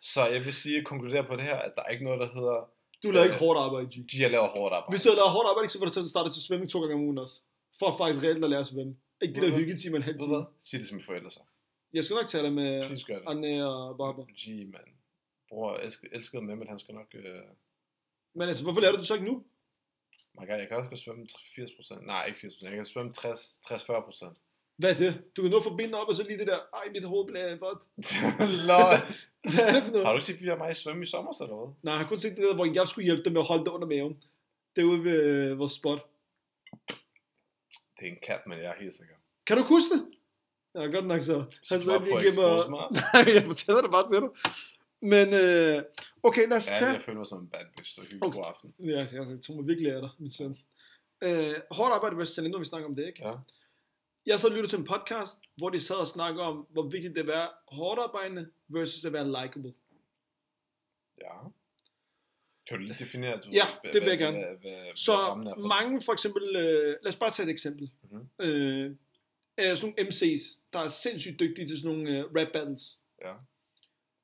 [0.02, 2.30] Så jeg vil sige, at konkludere på det her, at der er ikke noget, der
[2.38, 2.69] hedder,
[3.04, 4.12] Du laver ikke hårdt arbejde, G.
[4.12, 4.91] de har lavet hårdt arbejde.
[4.93, 6.80] Hvis du har lavet hårdt arbejde, så får du til at starte til svømning to
[6.82, 7.36] gange om ugen også.
[7.80, 8.95] For at faktisk reelt at lære at svømme.
[9.21, 10.45] Ikke de Ved der hyggetimer en halv time.
[10.67, 11.39] Sig det til mine forældre så.
[11.93, 13.06] Jeg skal nok tage det med det.
[13.28, 14.26] Anne og Barbara.
[14.39, 14.88] Gee, man.
[15.54, 17.08] Bror, elsker, elsker med, men han skal nok...
[17.13, 17.42] Øh...
[18.36, 19.44] Men altså, hvorfor lærer du det så ikke nu?
[20.39, 22.06] My God, jeg kan også godt svømme 80%.
[22.06, 22.66] Nej, ikke 80%.
[22.66, 24.34] Jeg kan svømme 60-40%.
[24.76, 25.24] Hvad er det?
[25.38, 27.58] Du kan nå få benene op, og så lige det der, ej, mit hoved bliver
[27.60, 27.80] vådt.
[29.56, 30.06] Hvad er det for noget?
[30.06, 31.74] Har du ikke set videoer af mig i svømme i sommer, så eller hvad?
[31.84, 33.66] Nej, jeg har kun set det der, hvor jeg skulle hjælpe dem med at holde
[33.66, 34.24] det under maven.
[34.76, 36.00] Det er ude ved øh, vores spot.
[37.98, 39.16] Det er en kat, men jeg er helt sikker.
[39.48, 40.06] Kan du huske det?
[40.76, 41.38] Ja, godt nok så.
[41.70, 42.70] Han bare lige giver mig...
[42.70, 42.86] mig?
[43.13, 44.30] Nej, jeg fortæller det bare til dig.
[45.12, 45.84] Men, øh,
[46.24, 46.92] okay, lad os Ja, tage...
[46.92, 48.38] jeg føler mig som en bad bitch, så hyggelig Okay.
[48.38, 48.74] god aften.
[48.80, 50.58] Ja, jeg, jeg tror mig virkelig af dig, min søn.
[51.24, 53.28] Øh, hårdt arbejde versus talent, når vi snakker om det, ikke?
[53.28, 53.34] Ja.
[54.26, 57.20] Jeg så lyttet til en podcast, hvor de sad og snakker om, hvor vigtigt det
[57.20, 59.74] er at være hårdt arbejdende versus at være likable.
[61.22, 61.36] Ja.
[62.68, 64.38] Kan du lige definere, du, Ja, hvad- det vil hvad- jeg gerne.
[64.38, 67.92] Hvad, hvad, hvad Så for mange for eksempel, øh, lad os bare tage et eksempel.
[68.04, 68.30] Mhm.
[68.39, 68.96] Øh,
[69.58, 73.00] er sådan nogle MC's, der er sindssygt dygtige til sådan nogle øh, rap battles.
[73.26, 73.34] Ja.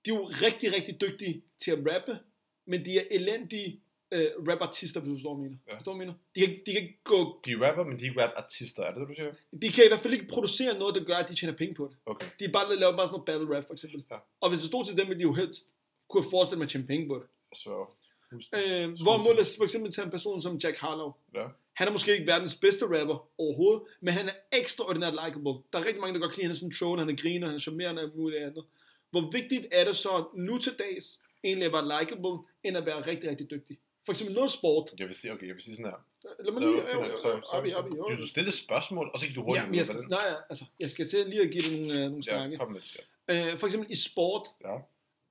[0.06, 2.20] De er jo rigtig, rigtig dygtige til at rappe,
[2.66, 3.82] men de er elendige
[4.12, 5.58] øh, rapartister, hvis du forstår, mener.
[5.68, 5.76] Ja.
[5.76, 6.14] Forstår, mener?
[6.36, 8.92] De kan, de kan ikke gå De er rapper, men de er ikke rap-artister, er
[8.92, 9.34] det det, du siger?
[9.62, 11.88] de kan i hvert fald ikke producere noget, der gør, at de tjener penge på
[11.92, 11.98] det.
[12.06, 12.28] Okay.
[12.40, 14.04] De er bare laver bare sådan noget battle rap, for eksempel.
[14.12, 14.18] Ja.
[14.42, 15.66] Og hvis det stod til dem, ville de jo helst
[16.10, 17.58] kunne forestille mig at tjene penge på det.
[17.58, 17.86] Så.
[18.32, 21.12] Øh, hvor lad os for eksempel tage en person som Jack Harlow.
[21.36, 21.46] Ja.
[21.74, 25.54] Han er måske ikke verdens bedste rapper overhovedet, men han er ekstraordinært likable.
[25.74, 27.48] Der er rigtig mange, der godt kan lide, han er sådan troll, han er griner,
[27.48, 28.64] han er charmerende og muligt andet.
[29.12, 33.08] Hvor vigtigt er det så nu til dags egentlig at være likable, end at være
[33.08, 33.78] rigtig, rigtig dygtig?
[34.06, 34.89] For eksempel noget sport.
[35.00, 36.00] Jeg vil sige, okay, jeg vil sige sådan her.
[36.43, 37.17] Lad mig lige...
[37.17, 38.17] sorry, Abi, abi, sorry.
[38.17, 40.19] Du stillede spørgsmål, og så gik du hurtigt Ja, jeg skal, nej,
[40.50, 42.52] altså, jeg skal til lige at give dig nogle, øh, nogle snakke.
[42.56, 42.98] Ja, kom med det.
[43.30, 43.52] ja.
[43.54, 44.76] Øh, for eksempel i sport, Ja,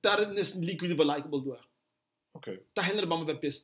[0.03, 1.63] der er det næsten ligegyldigt, hvor likable du er.
[2.33, 3.63] okay, Der handler det bare om at være bedst.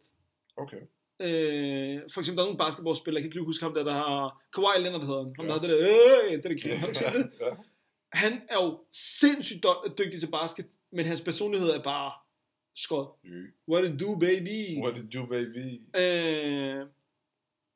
[0.58, 0.82] okay.
[1.20, 3.94] Øh, for eksempel, der er nogle basketballspillere, jeg kan ikke lige huske ham der, der
[3.94, 4.42] har...
[4.54, 5.34] Kawhi Leonard hedder han.
[5.38, 5.54] Ham Ja.
[5.54, 5.80] der har det der...
[6.26, 7.32] Øh, det der set det?
[7.42, 7.52] ja.
[8.16, 8.80] Han er jo
[9.20, 12.12] sindssygt dy- dygtig til basket, men hans personlighed er bare
[12.76, 13.06] skod.
[13.72, 14.82] What it do, baby?
[14.84, 15.66] What did you, baby?
[16.02, 16.86] Øh,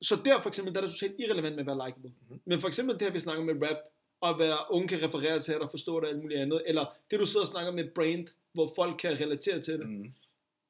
[0.01, 2.09] så der for eksempel, der er det totalt irrelevant med at være likable.
[2.09, 2.15] Mhm.
[2.21, 2.41] Mm-hmm.
[2.45, 3.77] Men for eksempel det her, vi snakker med rap,
[4.21, 7.19] og hvad unge kan referere til, og forstå det og alt muligt andet, eller det
[7.19, 9.93] du sidder og snakker med brand, hvor folk kan relatere til det, mm.
[9.95, 10.13] Mm.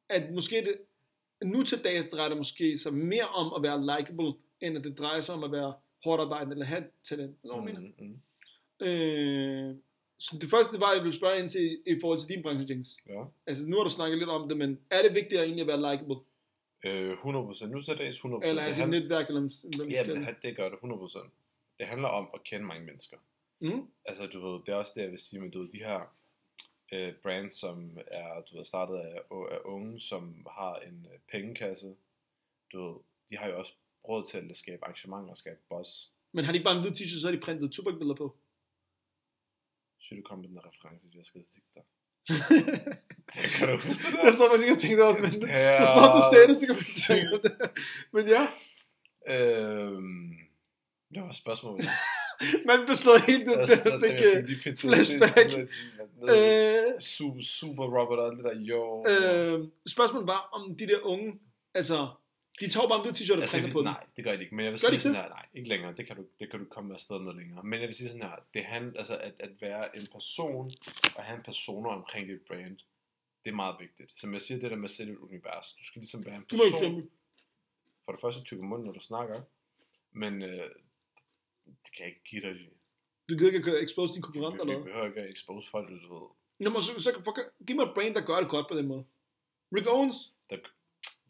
[0.10, 0.76] at måske det,
[1.44, 4.98] nu til dags drejer det måske sig mere om at være likable, end at det
[5.00, 7.38] drejer sig om at være hårdt arbejdende eller have talent.
[7.44, 7.50] Mm.
[7.80, 7.94] Mm.
[8.00, 8.20] Mm.
[8.80, 9.76] Øh,
[10.20, 12.66] Så det første, det var, jeg ville spørge ind til i forhold til din branche,
[12.70, 12.98] James.
[13.08, 13.24] Ja.
[13.48, 15.68] Altså, nu har du snakket lidt om det, men er det vigtigt at egentlig at
[15.68, 16.16] være likable?
[16.86, 17.66] Øh, 100%.
[17.66, 18.26] Nu til dags 100%.
[18.26, 19.42] Eller det, altså et netværk, eller
[19.78, 21.30] hvem ja, det, det gør det 100%.
[21.80, 23.18] Det handler om at kende mange mennesker.
[23.60, 23.88] Mm?
[24.06, 26.16] Altså, du ved, det er også det, jeg vil sige med, du ved, de her
[26.92, 31.96] øh, brands, som er, du ved, startet af, af unge, som har en øh, pengekasse.
[32.74, 32.96] Du ved,
[33.30, 33.74] de har jo også
[34.10, 35.90] råd til at skabe arrangementer og skabe buzz.
[36.32, 38.36] Men har de ikke bare en hvid t-shirt, så har de printet Tupac-billeder på?
[39.99, 39.99] Så du kom med den reference, jeg skal sige
[41.76, 41.84] dig.
[43.56, 44.24] Kan du huske det der?
[44.26, 46.66] jeg så faktisk og tænkte over det, men er så snart du sagde det, så
[46.70, 47.54] kan man tænke det.
[48.14, 48.44] Men ja,
[49.36, 50.30] Øhm,
[51.14, 51.86] det var spørgsmålet.
[52.70, 55.50] man slået helt ned, Altså, der fik øh, flashback.
[56.30, 59.06] øh, Super, super Robert og det der, jo.
[59.12, 61.40] øh, Spørgsmålet var, om de der unge,
[61.74, 62.08] altså,
[62.60, 63.86] de tager bare en hvid t-shirt og Altså, printer på den.
[63.86, 64.56] nej, det gør de ikke.
[64.56, 65.94] Men jeg vil Gør sige sådan her, nej, ikke længere.
[65.98, 67.64] Det kan du, det kan du komme afsted med længere.
[67.64, 70.72] Men jeg vil sige sådan her, det handler, altså at, at være en person,
[71.18, 72.78] og have en persona omkring dit brand,
[73.44, 74.20] det er meget vigtigt.
[74.20, 75.68] Som jeg siger, det der med at sætte et univers.
[75.80, 77.10] Du skal ligesom være en person.
[78.06, 79.42] For det første tykke munden, når du snakker.
[80.12, 80.70] Men øh,
[81.66, 82.56] det kan jeg ikke give dig.
[83.30, 86.14] Du gider ikke at expose dine konkurrenter eller vi behøver ikke at expose folk, du
[86.16, 86.28] ved.
[86.60, 88.88] Nå, men så, så, for, giv mig et brand, der gør det godt på den
[88.88, 89.04] måde.
[89.76, 90.34] Rick Owens,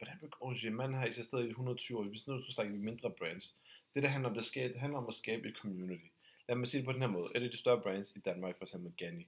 [0.00, 2.04] Hvordan vil Orange Man har eksisteret i 120 år?
[2.04, 3.56] Hvis nu du snakker mindre brands.
[3.94, 6.06] Det der handler om, det, skal, det handler om at skabe et community.
[6.48, 7.30] Lad mig sige det på den her måde.
[7.34, 9.26] Et af de større brands i Danmark, for eksempel Ganni,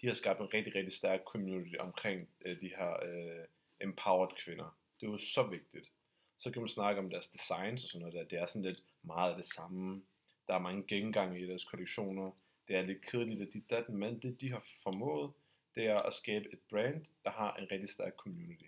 [0.00, 3.44] de har skabt en rigtig, rigtig stærk community omkring øh, de her øh,
[3.80, 4.78] empowered kvinder.
[5.00, 5.90] Det er jo så vigtigt.
[6.38, 8.24] Så kan man snakke om deres designs og sådan noget der.
[8.24, 10.02] Det er sådan lidt meget af det samme.
[10.46, 12.30] Der er mange gengange i deres kollektioner.
[12.68, 15.32] Det er lidt kedeligt, at de dat, men det de har formået,
[15.74, 18.64] det er at skabe et brand, der har en rigtig stærk community.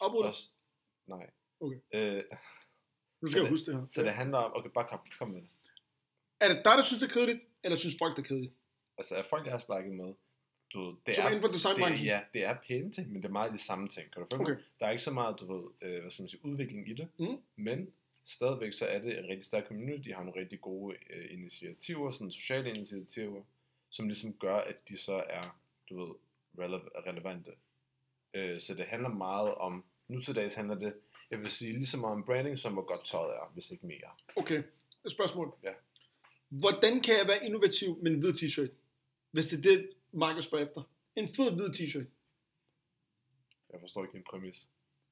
[0.00, 0.32] afbryder.
[1.06, 1.30] Nej.
[1.60, 1.78] Okay.
[1.94, 2.24] Øh,
[3.20, 3.86] Nu skal jeg det- huske det her.
[3.88, 5.50] så det handler om, okay, bare kom, kom med det.
[6.40, 8.54] Er det dig, der synes, det er kedeligt, eller synes folk, det er kedeligt?
[8.98, 10.14] Altså, er folk, jeg har snakket med,
[10.72, 12.06] du ved, det Som er inden for det, designbranchen?
[12.06, 14.10] ja, det er pæne ting, men det er meget de samme ting.
[14.12, 14.62] Kan du følge Okay.
[14.80, 17.08] Der er ikke så meget, du ved, øh, hvad skal man sige, udvikling i det,
[17.18, 17.42] Mm.
[17.56, 17.92] men
[18.24, 22.10] stadigvæk så er det en rigtig stærk community, de har nogle rigtig gode øh, initiativer,
[22.10, 23.42] sådan sociale initiativer,
[23.90, 25.58] som ligesom gør, at de så er,
[25.90, 26.14] du ved,
[26.58, 27.52] rele- relevante.
[28.34, 30.94] Øh, så det handler meget om, nu til dags handler det,
[31.30, 33.86] jeg vil sige, lige så meget om branding, som hvor godt tøjet er, hvis ikke
[33.86, 34.10] mere.
[34.36, 34.62] Okay,
[35.04, 35.54] et spørgsmål.
[35.62, 35.72] Ja.
[36.48, 38.70] Hvordan kan jeg være innovativ med en hvid t-shirt?
[39.30, 40.82] Hvis det er det, Markus spørger efter.
[41.16, 42.06] En fed hvid t-shirt.
[43.72, 44.68] Jeg forstår ikke din præmis.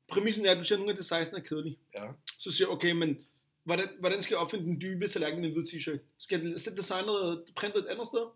[0.08, 1.78] Præmissen er, at du siger, at nogle af designsene er kedelige.
[1.94, 2.12] Ja.
[2.38, 3.26] Så siger okay, men
[3.62, 5.98] hvordan, hvordan skal jeg opfinde den dybe tallerken med en hvid t-shirt?
[6.18, 8.26] Skal jeg sætte designet printet et andet sted?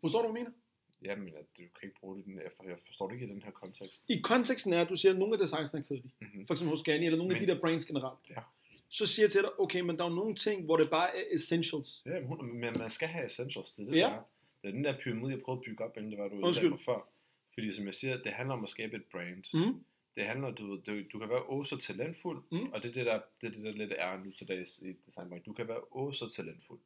[0.00, 0.59] Forstår du, hvad jeg mener?
[1.04, 3.26] Jamen, at du kan ikke bruge det i den her, for jeg forstår det ikke
[3.26, 4.04] i den her kontekst.
[4.08, 6.12] I konteksten er, at du siger, at nogle af designsene er kedelige.
[6.20, 6.46] Mm-hmm.
[6.46, 8.18] For eksempel hos Gani, eller nogle af Men- de der brands generelt.
[8.30, 8.42] Ja.
[8.88, 11.16] Så siger jeg til dig, okay, men der er jo nogle ting, hvor det bare
[11.16, 12.02] er essentials.
[12.06, 12.20] Ja,
[12.52, 14.00] men man skal have essentials, det er det, Ja.
[14.00, 14.22] der er.
[14.62, 16.78] Det er den der pyramide, jeg prøvede at bygge op, inden det var, du Undskyld.
[16.84, 17.08] før.
[17.54, 19.44] Fordi som jeg siger, det handler om at skabe et brand.
[19.54, 19.84] Mm.
[20.16, 22.72] Det handler, du, du, du kan være åh så talentfuld, Mm.
[22.72, 24.92] og det er det, der, det er det, der lidt er nu til dags i
[25.06, 25.42] designbranchen.
[25.44, 26.80] Du kan være åh så talentfuld.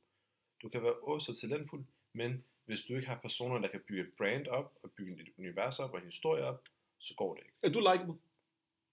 [0.63, 4.03] Du kan være åh så talentfuld, men hvis du ikke har personer, der kan bygge
[4.03, 6.65] et brand op, og bygge et univers op, og en historie op,
[6.99, 7.55] så går det ikke.
[7.63, 8.19] Er du likeable?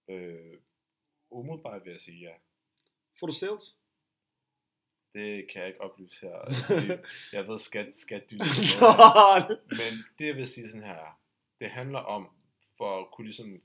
[0.08, 0.58] Øh,
[1.30, 2.34] umiddelbart vil jeg sige ja.
[3.20, 3.76] Får du sales?
[5.14, 6.38] Det kan jeg ikke oplyse her.
[7.38, 8.38] jeg ved, skat, skat, de
[9.80, 11.20] Men det jeg vil sige sådan her, er,
[11.60, 12.28] det handler om,
[12.76, 13.62] for at kunne ligesom,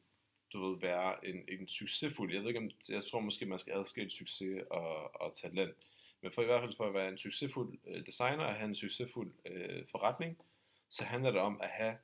[0.53, 3.73] du ved, være en, en succesfuld, jeg ved ikke om, jeg tror måske, man skal
[3.73, 5.75] adskille succes og, og talent,
[6.21, 8.75] men for i hvert fald for at være en succesfuld øh, designer og have en
[8.75, 10.37] succesfuld øh, forretning,
[10.89, 11.95] så handler det om at have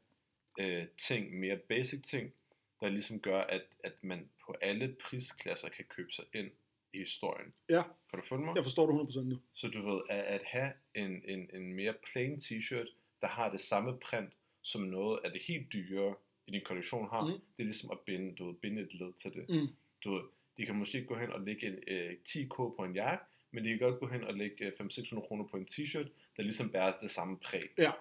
[0.59, 2.33] øh, ting, mere basic ting,
[2.81, 6.51] der ligesom gør, at, at man på alle prisklasser kan købe sig ind
[6.93, 7.53] i historien.
[7.69, 7.81] Ja.
[8.09, 8.55] Kan du følge mig?
[8.55, 9.39] Jeg forstår det 100% nu.
[9.53, 13.61] Så du ved, at, at have en, en, en mere plain t-shirt, der har det
[13.61, 14.29] samme print,
[14.61, 16.15] som noget af det helt dyre
[16.47, 17.31] i din kollektion har, Mm.
[17.31, 19.49] det er ligesom at binde, du ved, binde et led til det.
[19.49, 19.67] Mm.
[20.03, 20.23] Du ved,
[20.57, 23.69] de kan måske gå hen og lægge en, øh, 10k på en jakke, men de
[23.69, 26.99] kan godt gå hen og lægge øh, 500-600 kroner på en t-shirt, der ligesom bærer
[27.01, 27.69] det samme præg.
[27.77, 27.91] Ja.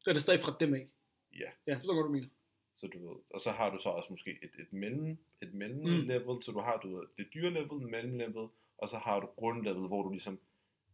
[0.00, 0.86] Så er det stadig fra dem af.
[1.38, 1.50] Ja.
[1.66, 2.28] Ja, forstår godt, hvad du mener.
[2.76, 5.80] Så du ved, og så har du så også måske et, et mellem, et mellem
[5.80, 6.42] Mm.
[6.42, 9.86] så du har du ved, det dyre level, mellem level, og så har du grundlevel,
[9.86, 10.40] hvor du ligesom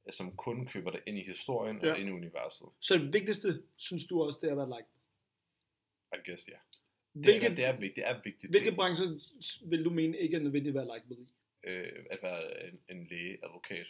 [0.07, 1.93] øh, som kunde køber dig ind i historien Ja.
[1.93, 2.67] og ind i universet.
[2.81, 4.89] Så det vigtigste, synes du også, det er at være like.
[6.15, 6.53] I guess, ja.
[7.15, 7.97] Det, Hvilke, er, det er vigtigt.
[7.97, 8.51] Det er vigtigt.
[8.53, 9.07] hvilke det, brancher
[9.69, 11.29] vil du mene ikke er nødvendigt at være likeable i?
[11.65, 13.87] Øh, at være en, en læge, advokat.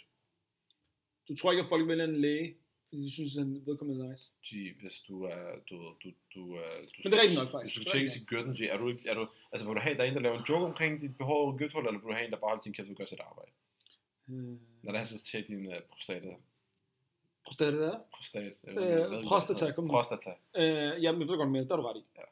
[1.28, 2.56] Du tror ikke, at folk vælger en læge,
[2.88, 4.24] fordi de synes, at han vedkommende er nice.
[4.46, 7.78] G, hvis du er, du, du, du, er, du Men det er rigtigt nok, faktisk.
[7.78, 9.96] Hvis du rigtigt til gørten, G, er du ikke, er du, altså vil du have,
[9.96, 12.26] der er en, der laver en joke omkring dit behov gøthul, eller vil du have
[12.26, 13.50] en, der bare holder sin kæft og gør sit arbejde?
[14.28, 16.34] Øh, Når der er så til din uh, prostata.
[17.46, 17.90] Prostata.
[18.14, 18.54] Prostat.
[18.64, 19.88] Jeg Øh, det prostata, kom.
[19.88, 20.30] Prostata.
[20.56, 22.04] Øh, jamen, jeg ved godt mere, der er du ret i.
[22.16, 22.22] Ja.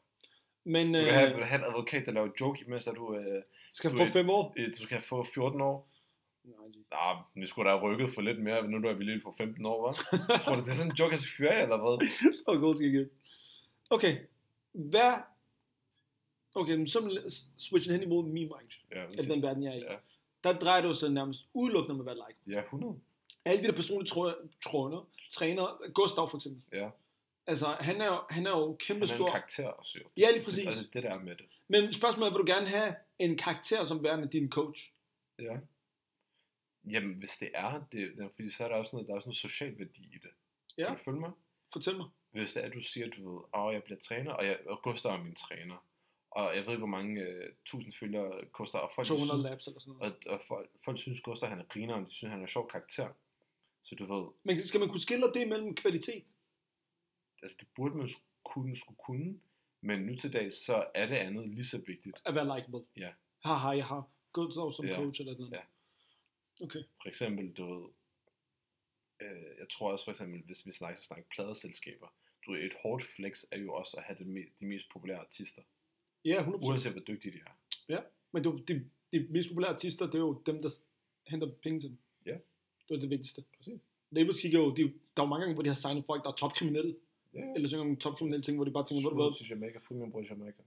[0.63, 2.95] Men Vil øh, du have, vil du have en advokat, der laver joke, imens at
[2.95, 4.53] du, øh, skal du få er- fem år.
[4.57, 5.89] øh, du skal få 14 år?
[6.43, 6.55] Nej.
[6.91, 9.65] Nej, nu skulle der have rykket for lidt mere, nu er vi lige på 15
[9.65, 9.97] år, hva'?
[10.43, 12.07] Tror du, det er sådan en joke, jeg skal fyre af, eller hvad?
[12.45, 13.07] Så god jeg
[13.89, 14.17] Okay.
[14.71, 15.13] Hvad...
[16.55, 17.21] Okay, men så
[17.57, 18.81] switchen hen imod min branche.
[18.91, 19.79] Ja, Eller den verden, jeg er i.
[19.89, 19.95] Ja.
[20.43, 22.57] Der drejer det jo sig nærmest udelukkende om at være like.
[22.57, 22.99] ja 100.
[23.45, 26.61] Alle de der personlige tro- tråder, træner, Gustav for eksempel.
[26.79, 26.89] Ja.
[27.47, 29.27] Altså, han er jo, han er jo kæmpe Han er en stor.
[29.29, 30.07] karakter også, jo.
[30.17, 30.59] Ja, lige præcis.
[30.61, 31.45] Det, altså, det der er med det.
[31.67, 34.91] Men spørgsmålet er, vil du gerne have en karakter som værende din coach?
[35.39, 35.57] Ja.
[36.89, 39.27] Jamen, hvis det er, det, det fordi så er der også noget, der er også
[39.27, 40.31] noget social værdi i det.
[40.77, 40.85] Ja.
[40.87, 41.31] Kan du følge mig?
[41.73, 42.09] Fortæl mig.
[42.31, 44.81] Hvis det er, at du siger, du ved, åh, jeg bliver træner, og, jeg, og
[44.83, 45.87] Gustav er min træner,
[46.31, 49.67] og jeg ved ikke, hvor mange øh, tusind følgere Gustav, og folk, 200 synes, laps
[49.67, 50.13] eller sådan noget.
[50.27, 52.69] og, og folk, folk synes Gustav, han er grineren, de synes, han er en sjov
[52.69, 53.09] karakter.
[53.81, 56.23] Så du ved, Men skal man kunne skille det mellem kvalitet?
[57.41, 58.09] altså det burde man
[58.43, 59.39] kunne, skulle kunne,
[59.81, 62.21] men nu til dag, så er det andet lige så vigtigt.
[62.25, 62.85] At være likable?
[62.97, 63.11] Ja.
[63.43, 64.95] Haha, jeg har Gustav som Ja.
[64.95, 65.51] coach eller noget.
[65.51, 65.61] Ja.
[66.65, 66.79] Okay.
[67.01, 67.89] For eksempel, du ved,
[69.21, 72.07] øh, jeg tror også for eksempel, hvis vi snakker, snakker pladeselskaber,
[72.45, 75.61] du et hårdt flex er jo også at have det me- de mest populære artister,
[76.25, 76.67] Ja, 100%.
[76.69, 77.39] uanset hvor dygtige de
[77.89, 78.01] er.
[78.31, 80.69] Men du, de, de mest populære artister, det er jo dem, der
[81.27, 81.97] henter penge til dem.
[82.25, 82.37] Ja.
[82.89, 83.43] Det er det vigtigste.
[83.57, 83.81] Præcis.
[84.11, 84.89] Labels kigger jo, de, der
[85.23, 86.95] er jo mange gange, hvor de har signet folk, der er topkriminelle.
[87.37, 87.53] Ja, ja.
[87.55, 89.95] Eller synger om topkriminelle ting, hvor de bare tænker, hvor du hvad, til Jamaica, fri
[89.95, 90.63] min bror i Jamaica.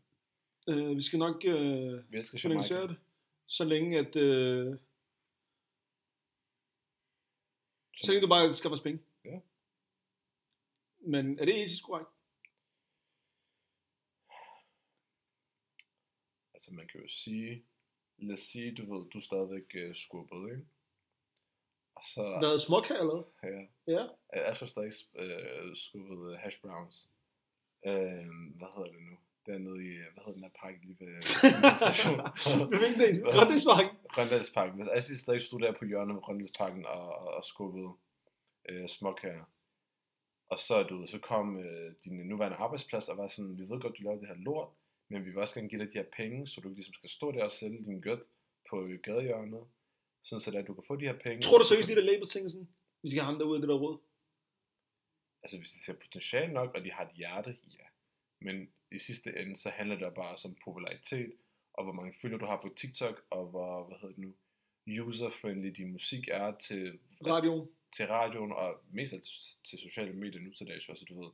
[0.68, 2.94] øh, vi skal nok øh, Vi elsker finansiere Jamaica.
[2.94, 3.02] det,
[3.46, 4.78] så længe at, øh,
[7.94, 9.02] så længe du bare skaffer os penge.
[9.24, 9.40] Ja.
[11.00, 12.10] Men er det etisk korrekt?
[16.54, 17.64] Altså man kan jo sige,
[18.18, 20.66] lad os sige, du ved, du er stadigvæk uh, skubbet, ikke?
[22.00, 22.22] Og så,
[23.00, 23.24] eller hvad?
[23.52, 23.60] ja,
[23.96, 24.02] Ja.
[24.46, 24.92] jeg så stadig
[25.22, 26.96] uh, skubbet uh, hash browns.
[27.86, 28.26] Uh,
[28.58, 29.16] hvad hedder det nu?
[29.46, 32.68] Dernede i, hvad hedder den der park lige ved stationen?
[32.82, 33.16] Hvilken en?
[33.36, 33.92] Grønlandsmarken?
[34.18, 34.74] Røndalsparken.
[34.76, 37.90] Hvis altså de stadig stod der på hjørnet med Røndalsparken og, og, og skubbede
[38.68, 39.44] øh, småkager.
[40.52, 43.80] Og så, du ved, så kom øh, din nuværende arbejdsplads og var sådan, vi ved
[43.80, 44.68] godt, du laver det her lort,
[45.10, 47.32] men vi vil også gerne give dig de her penge, så du ligesom skal stå
[47.32, 48.20] der og sælge din gødt
[48.70, 49.64] på øh, gadehjørnet,
[50.22, 51.42] sådan så at du kan få de her penge.
[51.42, 52.68] Tror du seriøst, de der labels tænker sådan,
[53.02, 53.98] vi skal have ham derude det der råd?
[55.42, 57.86] Altså hvis de ser potentiale nok, og de har et hjerte, ja.
[58.40, 61.32] Men i sidste ende, så handler det bare om popularitet,
[61.72, 64.34] og hvor mange følgere du har på TikTok, og hvor, hvad hedder det nu,
[65.04, 67.70] user-friendly din musik er til, Radio.
[67.96, 69.20] til radioen, og mest af
[69.64, 71.30] til sociale medier nu til dags, så du ved,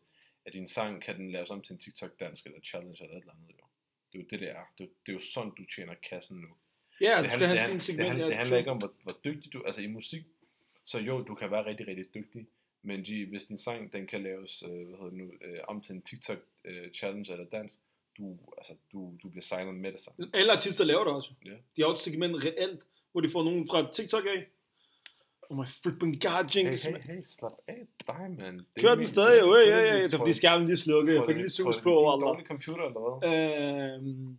[0.47, 3.33] at din sang kan den laves om til en TikTok-dansk, eller challenge, eller et eller
[3.33, 3.65] andet, jo.
[4.13, 4.65] Det er jo det, det er.
[4.79, 6.57] Det er, det er jo sådan, du tjener kassen nu.
[7.01, 8.09] Ja, det du skal handler, have det, handler, en det, segment.
[8.09, 10.23] handler, det handler ikke om, hvor, hvor dygtig du Altså i musik,
[10.85, 12.47] så jo, du kan være rigtig, rigtig dygtig,
[12.83, 15.81] men G, hvis din sang, den kan laves, øh, hvad hedder det nu, øh, om
[15.81, 17.79] til en TikTok øh, challenge eller dans,
[18.19, 20.31] du, altså, du, du bliver signet med det samme.
[20.35, 21.31] Alle artister laver det også.
[21.45, 21.51] Ja.
[21.51, 22.81] De har jo et segment reelt,
[23.13, 24.47] hvor de får nogen fra TikTok af.
[25.51, 26.85] Oh my flipping god, Hey, Jinx.
[26.85, 28.61] hey, hey, slap af dig, mand.
[28.75, 30.03] Det Kør den stadig, jo, ja, ja, ja.
[30.03, 31.19] Det er fordi skærmen lige slukkede.
[31.19, 33.29] Jeg fik lige sus på det er computer, eller hvad?
[33.95, 34.39] Øhm,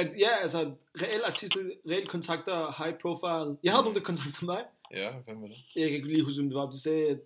[0.00, 0.58] at, ja, altså,
[1.02, 3.50] reelle artister, reelt kontakter high profile.
[3.64, 4.62] Jeg havde nogen, der kontaktede mig.
[5.00, 5.56] Ja, hvem var det?
[5.76, 6.70] Jeg kan ikke lige huske, hvem det var.
[6.70, 7.18] De sagde, at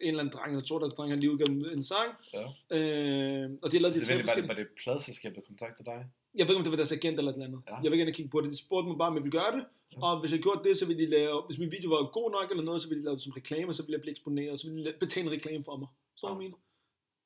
[0.00, 2.10] en eller anden dreng, eller to deres dreng, har lige udgivet en sang.
[2.38, 2.44] Ja.
[2.76, 4.48] Øh, og de har lavet de Det, tre var, det, var, det, forskellige.
[4.48, 6.00] var det et pladselskab, der kontaktede dig?
[6.34, 7.60] Jeg ved ikke, om det var deres agent eller et eller andet.
[7.68, 7.76] Ja.
[7.82, 8.50] Jeg vil gerne kigge på det.
[8.50, 9.64] De spurgte mig bare, om jeg ville gøre det.
[10.06, 12.50] Og hvis jeg gjorde det, så ville de lave, hvis min video var god nok
[12.50, 14.58] eller noget, så ville de lave det som reklame, så ville jeg blive eksponeret, og
[14.58, 15.88] så ville de betale en reklame for mig.
[16.16, 16.32] Så Ja.
[16.32, 16.56] jeg mener.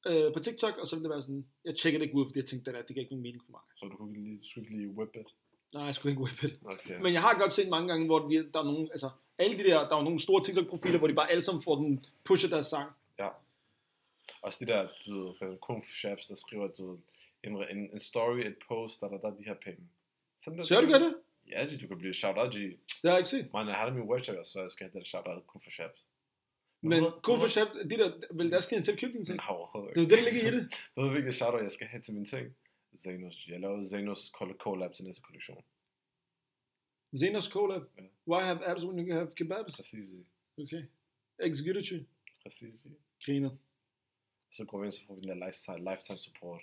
[0.07, 2.39] Øh, på TikTok, og så ville det være sådan, jeg tjekker det ikke ud, fordi
[2.39, 3.61] jeg tænkte, det, der, det gav ikke nogen mening for mig.
[3.77, 5.35] Så du kunne lige, skulle lige whip it?
[5.75, 6.59] Nej, jeg skulle ikke whip it.
[6.65, 7.01] Okay.
[7.01, 9.63] Men jeg har godt set mange gange, hvor de, der er nogen, altså alle de
[9.63, 12.67] der, der er nogle store TikTok-profiler, hvor de bare alle sammen får den, pusher deres
[12.67, 12.91] sang.
[13.19, 13.29] Ja.
[14.43, 16.99] Også de der, du ved, for kung chaps, der skriver, du ved,
[17.45, 19.83] en, en, en story, et post, der, der, der er de her penge.
[20.41, 21.15] Sådan der, Så du gør det?
[21.51, 22.55] Ja, du kan blive shout out, G.
[22.55, 23.53] Det har jeg ikke set.
[23.53, 25.65] Man, jeg har det min webshop, så jeg skal have det der shout out, kung
[25.65, 26.06] fu chaps.
[26.89, 29.41] Men Hvorfor- kun for chef, det der, vil deres klientel købe dine ting?
[29.41, 30.63] Har overhovedet Det er jo det, der ligger i det.
[30.97, 32.57] Ved du, hvilket shout out, jeg skal have til mine ting?
[32.99, 33.47] Zenos.
[33.49, 35.65] Jeg lavede Zenos collab til næste kollektion.
[37.19, 37.83] Zenos collab.
[37.99, 38.03] Ja.
[38.29, 39.77] Why have abs when you have kebabs?
[39.77, 40.09] Præcis.
[40.59, 40.83] Okay.
[41.41, 42.07] Executive.
[42.43, 42.87] Præcis, G.
[43.25, 43.51] Griner.
[44.53, 46.61] Så går vi ind, så får vi den der lifetime, lifetime support.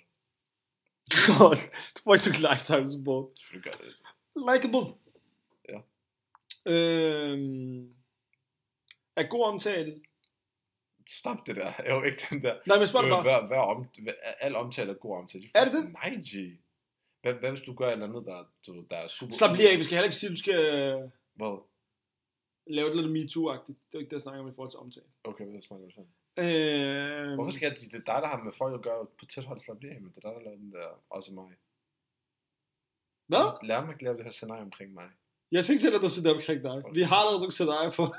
[1.94, 3.38] du får ikke lifetime support.
[3.38, 3.94] Selvfølgelig gør det.
[4.36, 4.94] Likeable.
[5.68, 5.80] Ja.
[6.72, 7.94] Øhm,
[9.16, 10.00] er god omtale.
[11.08, 11.72] Stop det der.
[11.78, 12.54] Jeg jo ikke den der.
[12.66, 13.22] Nej, men spørg Øh, bare.
[13.22, 15.50] hver, hver om, hver, al omtale er god omtale.
[15.54, 15.92] Er det det?
[15.92, 16.58] Nej, G.
[17.22, 19.34] Hvad, hvad hvis du gør et eller andet, der, du, der er super...
[19.34, 20.60] Slap lige af, vi skal heller ikke sige, du skal...
[21.34, 21.62] Hvad?
[22.66, 23.78] Lave et lidt MeToo-agtigt.
[23.88, 25.06] Det er ikke det, jeg snakker om i forhold til omtale.
[25.24, 26.00] Okay, hvad snakker du så?
[26.42, 29.44] Øh, Hvorfor skal det, det er dig, der har med folk at gøre på tæt
[29.44, 31.52] hold slap af, men det er dig, der lavede den der, også mig.
[33.26, 33.66] Hvad?
[33.68, 35.08] Lær mig ikke lave det her scenarie omkring mig.
[35.52, 36.82] Jeg synes ikke selv, at du sidder omkring dig.
[36.92, 38.16] Vi har lavet nogle scenarier for.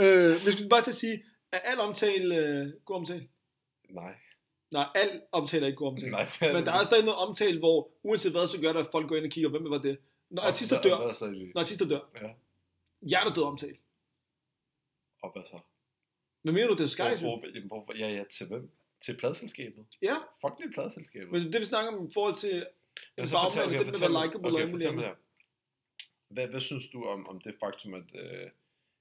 [0.00, 3.28] Øh, vi skulle bare til at sige, er al omtale øh, god omtale?
[3.88, 4.14] Nej.
[4.70, 6.10] Nej, al omtale er ikke god omtale.
[6.10, 8.80] Nej, det er Men der er stadig noget omtale, hvor uanset hvad, så gør det,
[8.80, 9.98] at folk går ind og kigger, hvem var det?
[10.30, 11.26] Når Og artister hvad- dør, Hvad så?
[11.54, 12.30] når artister dør, Ja.
[13.08, 13.76] hjertet død omtale.
[15.22, 15.58] Og hvad så?
[16.42, 17.02] Men mener du, det er Sky?
[17.02, 18.70] Hvor, hvor, ja, ja, til hvem?
[19.00, 19.86] Til pladselskabet?
[20.02, 21.30] Ja, Fuck det pladselskabet.
[21.32, 22.64] men det vi snakker om i forhold til en
[23.16, 25.14] Men bagmand, og okay, det med at være likeable og okay, her.
[26.28, 28.50] Hvad, hvad synes du om, om det faktum, at øh,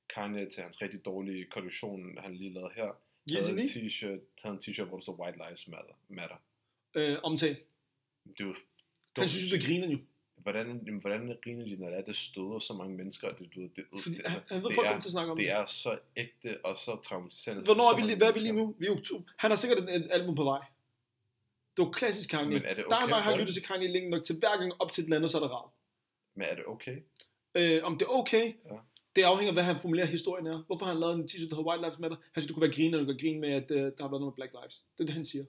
[0.09, 2.91] Kanye til hans rigtig dårlige kollektion, han lige lavede her,
[3.31, 3.71] Yeezy havde en 9?
[3.89, 5.93] t-shirt, havde en t-shirt, hvor der stod White Lives Matter.
[6.09, 6.35] matter.
[6.95, 7.57] Øh, omtale.
[8.25, 8.55] Det er jo
[9.17, 9.97] Han synes, det griner jo.
[10.35, 13.27] Hvordan, jamen, hvordan griner de, når det er, det støder så mange mennesker?
[13.29, 15.31] og Det, du, det, Fordi det, altså, han ved, det folk er- til at snakke
[15.31, 17.63] om det er så ægte og så traumatiserende.
[17.63, 18.75] Hvornår er vi, lige- hvad er vi lige nu?
[18.79, 19.23] Vi er oktober.
[19.37, 20.59] Han har sikkert et, album på vej.
[21.77, 22.49] Det var klassisk Kanye.
[22.53, 24.57] Men er det Der er okay mig, har lyttet til Kanye længe nok til hver
[24.57, 25.69] gang op til et eller andet, så er det rart.
[26.35, 26.97] Men er det okay?
[27.55, 28.75] Øh, om det er okay, Ja.
[29.15, 30.63] Det afhænger af, hvad han formulerer historien er.
[30.67, 32.17] Hvorfor har han lavet en t-shirt, der hedder White Lives Matter?
[32.17, 34.09] Han synes, det kunne være griner, og du kan grine med, at uh, der har
[34.11, 34.75] været noget med Black Lives.
[34.97, 35.45] Det er det, han siger.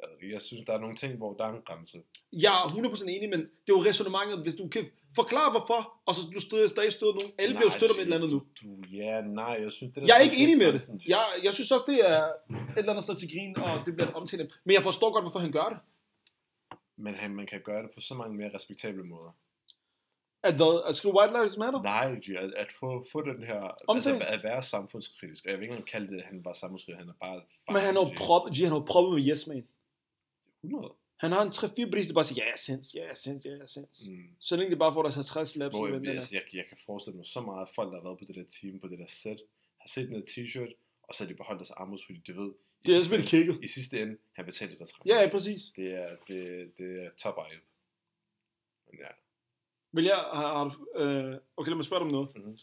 [0.00, 1.98] Jeg, ikke, jeg synes, der er nogle ting, hvor der er en grænse.
[2.32, 4.84] Jeg er 100% enig, men det er jo resonemanget, hvis du kan
[5.14, 7.32] forklare hvorfor, og så du støder, stadig støder nogen.
[7.38, 8.42] Alle bliver jo støttet med et eller andet nu.
[8.58, 10.82] Du, ja, nej, jeg synes, det der Jeg er ikke enig med det.
[11.06, 12.32] Jeg, jeg synes også, det er et
[12.76, 14.60] eller andet sted til grin, og det bliver omtalt.
[14.64, 15.78] Men jeg forstår godt, hvorfor han gør det.
[16.96, 19.32] Men han, man kan gøre det på så mange mere respektable måder.
[20.42, 20.82] At hvad?
[20.88, 21.82] At skrive White Lives Matter?
[21.82, 23.60] Nej, at, at få, få den her...
[23.60, 24.26] Altså, Omtale.
[24.26, 25.44] at være samfundskritisk.
[25.44, 26.98] Og jeg vil ikke engang kalde det, at han var samfundskritisk.
[26.98, 27.42] Han er bare...
[27.68, 28.16] Men han har jo G.
[28.16, 29.66] prop, G, han har proppet med Yes Man.
[30.64, 30.94] 100.
[31.16, 33.50] Han har en 3-4 bris, der bare siger, ja, yeah, sens, ja, yeah, sens, ja,
[33.50, 34.08] yeah, sens.
[34.08, 34.28] Mm.
[34.38, 37.16] Så længe det bare får deres 50 laps, så jeg, altså, jeg, jeg, kan forestille
[37.16, 39.06] mig så meget, at folk, der har været på det der team, på det der
[39.06, 39.40] set,
[39.80, 40.72] har set den der t-shirt,
[41.02, 42.52] og så har de beholdt deres armhus, fordi de ved,
[42.86, 43.64] Det er selvfølgelig kigget.
[43.64, 45.62] I sidste ende, han betalte deres Ja, ja, præcis.
[45.76, 47.60] Det er, det, det er top eye.
[48.86, 49.12] Men ja.
[49.92, 52.36] Vil jeg, har, har du, øh, okay, lad mig spørge dig om noget.
[52.36, 52.58] Mhm.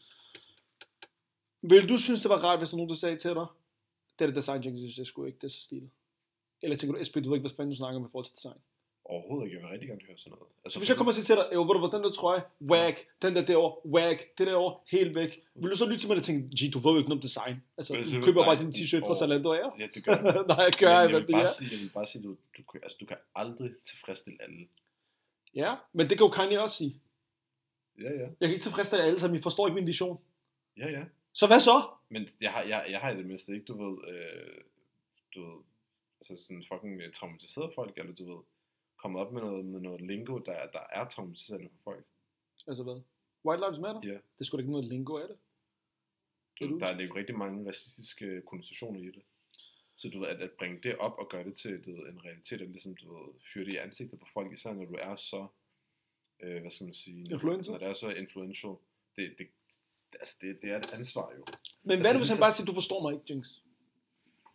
[1.62, 3.46] Vil du synes, det var rart, hvis der nogen, der sagde til dig,
[4.20, 5.90] det er det design, jeg synes, jeg skulle ikke, det er så stilet.
[6.62, 8.60] Eller tænker du, SP, du ved ikke, hvad fanden du snakker i forhold til design.
[9.06, 9.56] Overhovedet ikke.
[9.58, 10.48] Jeg vil rigtig gerne høre sådan noget.
[10.64, 12.12] Altså, Så hvis jeg kommer og siger til dig, jo, ved du hvad, den der
[12.12, 15.32] trøje, wag, den der derovre, wag, det derovre, helt væk.
[15.56, 17.28] Vil du så lytte til mig og tænke, gee, du ved jo ikke noget om
[17.30, 17.56] design.
[17.78, 19.68] Altså, Men du køber bare din t-shirt fra Zalando, ja?
[19.80, 20.24] Ja, det gør jeg.
[20.54, 21.56] Nej, jeg gør jeg, jeg, vil det bare er.
[21.60, 24.68] sige, jeg vil bare sige, du, du, kan- altså, du kan aldrig tilfredsstille alle.
[25.56, 27.02] Ja, men det kan jo Kanye også sige.
[28.00, 28.20] Ja, ja.
[28.40, 30.22] Jeg kan ikke tilfredsstille alle sammen, I forstår ikke min vision.
[30.78, 31.06] Ja, ja.
[31.34, 31.90] Så hvad så?
[32.10, 34.62] Men jeg har, jeg, jeg har i det mindste ikke, du ved, øh,
[35.36, 35.62] du ved,
[36.22, 38.44] altså sådan fucking øh, traumatiseret folk, eller du ved,
[38.98, 42.06] kommet op med noget, med noget lingo, der, der er traumatiserende for folk.
[42.68, 43.02] Altså hvad?
[43.46, 44.02] White Lives Matter?
[44.04, 44.14] Ja.
[44.14, 45.38] Det er sgu da ikke noget lingo af det.
[46.60, 49.22] Det er Du, du- der er jo rigtig mange racistiske konnotationer i det.
[49.96, 52.26] Så du ved, at, at bringe det op og gøre det til du ved, en
[52.26, 55.16] realitet, og ligesom du ved, fyre det i ansigtet på folk, især når du er
[55.16, 55.48] så,
[56.44, 57.72] øh, hvad skal man sige, Influential?
[57.72, 58.74] når det er så influential,
[59.16, 59.48] det, det,
[60.20, 61.46] altså det, det er et ansvar jo.
[61.46, 61.46] Men
[61.84, 63.48] hvad Altså, er det, hvis han bare siger, du forstår mig ikke, Jinx?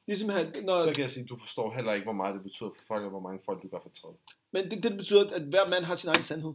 [0.07, 2.71] Ligesom han, når, Så kan jeg sige, du forstår heller ikke, hvor meget det betyder
[2.77, 4.15] for folk, og hvor mange folk du gør fortræde.
[4.53, 6.53] Men det, det betyder, at hver mand har sin egen sandhed.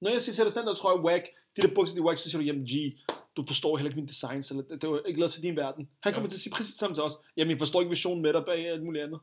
[0.00, 1.26] Når jeg siger til dig, den der tror jeg whack,
[1.56, 2.74] de der bukser, de er whack, så siger du, jamen G,
[3.36, 5.90] du forstår heller ikke min designs, eller det, var ikke lavet til din verden.
[6.00, 6.30] Han kommer Ja.
[6.30, 7.12] til at sige præcis samme til os.
[7.36, 9.20] Jamen, jeg forstår ikke visionen med dig bag alt muligt andet.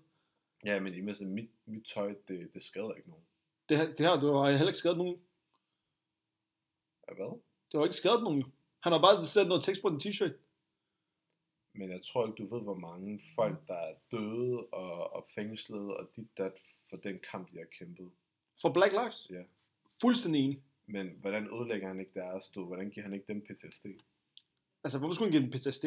[0.66, 3.24] Ja, men i mindste, mit, mit tøj, det, det skader ikke nogen.
[3.70, 5.22] Det, her- det her, du har heller ikke skadet nogen.
[7.10, 7.40] Ja, hvad?
[7.72, 8.44] Det har ikke skadet nogen.
[8.84, 10.34] Han har bare sat noget tekst på en t-shirt.
[11.74, 15.98] Men jeg tror ikke, du ved, hvor mange folk, der er døde og, og fængslet
[15.98, 16.54] og dit dat
[16.90, 18.12] for den kamp, de har kæmpet.
[18.62, 19.28] For Black Lives.
[19.30, 19.44] Ja.
[20.02, 20.64] Fuldstændig enig.
[20.86, 22.66] Men hvordan ødelægger han ikke deres du?
[22.66, 23.86] Hvordan giver han ikke dem PTSD?
[24.84, 25.86] Altså, hvorfor skulle han give den PTSD?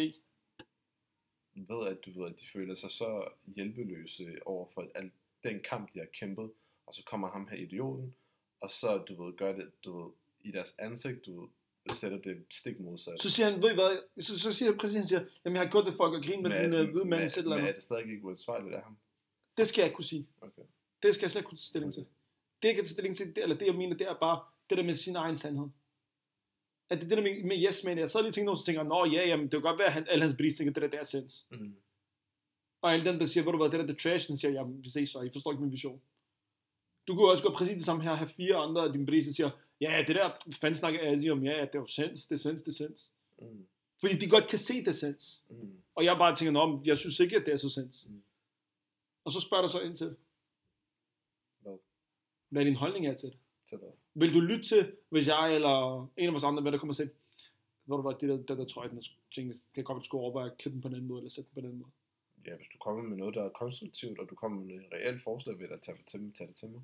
[1.55, 5.12] Ved at du ved, at de føler sig så hjælpeløse over for alt
[5.45, 6.51] den kamp, de har kæmpet,
[6.91, 8.14] og så kommer ham her idioten,
[8.61, 10.11] og så du ved, gør det du ved,
[10.41, 11.49] i deres ansigt, du ved,
[11.95, 13.20] sætter det stik modsat.
[13.20, 15.70] Så siger han, ved I hvad, så, så siger præcis, han siger, jamen jeg har
[15.70, 17.82] gjort det for at grine med Men den uh, hvide mand, eller Men er det
[17.82, 18.99] stadig ikke uansvarligt af ham?
[19.57, 20.28] Det skal jeg ikke kunne sige.
[20.41, 20.62] Okay.
[21.03, 22.07] Det skal jeg slet ikke kunne tage stilling til.
[22.62, 24.78] Det jeg kan tage stilling til, det, eller det jeg mener, det er bare det
[24.78, 25.68] der med sin egen sandhed.
[26.91, 28.82] At det, det der med, med yes man, jeg så lige tænkt nogen, så tænker,
[28.82, 30.88] nå ja, jamen det kan godt være, at han, alle hans bris tænker, det der,
[30.88, 31.47] det er sens.
[31.51, 31.76] Mm.
[32.82, 34.53] Og alle dem, der siger, hvor du hvad, det der, det er trash, så siger,
[34.53, 36.01] jamen vi ses så, I forstår ikke min vision.
[37.09, 39.32] Du kunne også gøre præcis det samme her, have fire andre af dine bris, der
[39.32, 40.30] siger, ja, det der
[40.61, 42.86] fanden snakker Asi om, ja, ja, det er jo sens, det er sens, det er
[42.86, 43.12] sens.
[43.38, 43.66] Mm.
[44.01, 45.42] Fordi de godt kan se, det er sens.
[45.48, 45.82] Mm.
[45.94, 48.07] Og jeg bare tænker, men jeg synes ikke, at det er så sens.
[48.09, 48.22] Mm.
[49.24, 50.16] Og så spørger du så ind til,
[51.61, 51.78] Hvad?
[52.48, 53.38] hvad din holdning er til det.
[53.68, 53.88] Til hvad?
[54.14, 57.09] Vil du lytte til, hvis jeg eller en af vores andre venner kommer og siger,
[57.84, 59.03] hvor du var det der, der, der tror jeg, den
[59.34, 61.48] ting, det kan godt skulle overveje at klippe den på den anden måde, eller sætte
[61.48, 61.90] den på den anden måde.
[62.47, 65.22] Ja, hvis du kommer med noget, der er konstruktivt, og du kommer med et reelt
[65.22, 66.82] forslag, vil jeg da tage, til, tage det til mig.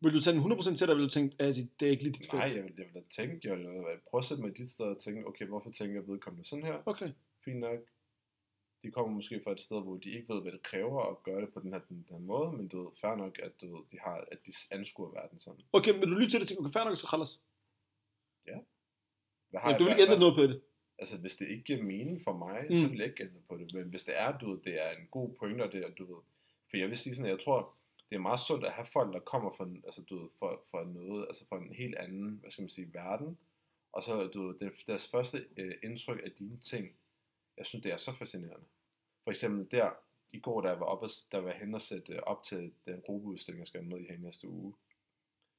[0.00, 2.12] Vil du tage den 100% til dig, vil du tænke, at det er ikke lige
[2.12, 2.56] dit Nej, felt?
[2.56, 4.70] jeg vil, jeg vil da tænke, jeg vil da prøve at sætte mig i dit
[4.70, 6.82] sted og tænke, okay, hvorfor tænker jeg vedkommende sådan her?
[6.86, 7.10] Okay.
[7.44, 7.78] Fint nok.
[8.82, 11.40] De kommer måske fra et sted, hvor de ikke ved, hvad det kræver at gøre
[11.40, 13.84] det på den her, den her måde, men du ved, fair nok, at, du ved,
[13.90, 15.60] de har, at de anskuer verden sådan.
[15.72, 17.40] Okay, vil du lytte til det og tænke, okay, fair nok, så Khalas.
[19.50, 20.62] Hvad har Ja, jeg- du vil ikke ændre noget på det.
[20.98, 22.76] Altså, hvis det ikke giver mening for mig, Mm.
[22.82, 23.74] så vil jeg ikke ændre på det.
[23.74, 26.14] Men hvis det er, du ved, det er en god pointe, og det er, du
[26.14, 26.22] ved,
[26.70, 27.74] for jeg vil sige sådan, at jeg tror,
[28.10, 30.84] det er meget sundt at have folk, der kommer fra, altså, du ved, fra, fra
[30.84, 33.38] noget, altså fra en helt anden, hvad skal man sige, verden,
[33.92, 36.96] og så, du ved, deres første øh, indtryk af dine ting,
[37.56, 38.66] jeg synes, det er så fascinerende.
[39.24, 39.90] For eksempel der,
[40.32, 43.00] i går, da jeg var oppe, der var hen og sætte øh, op til den
[43.06, 44.74] gruppeudstilling, jeg skal med i her næste uge,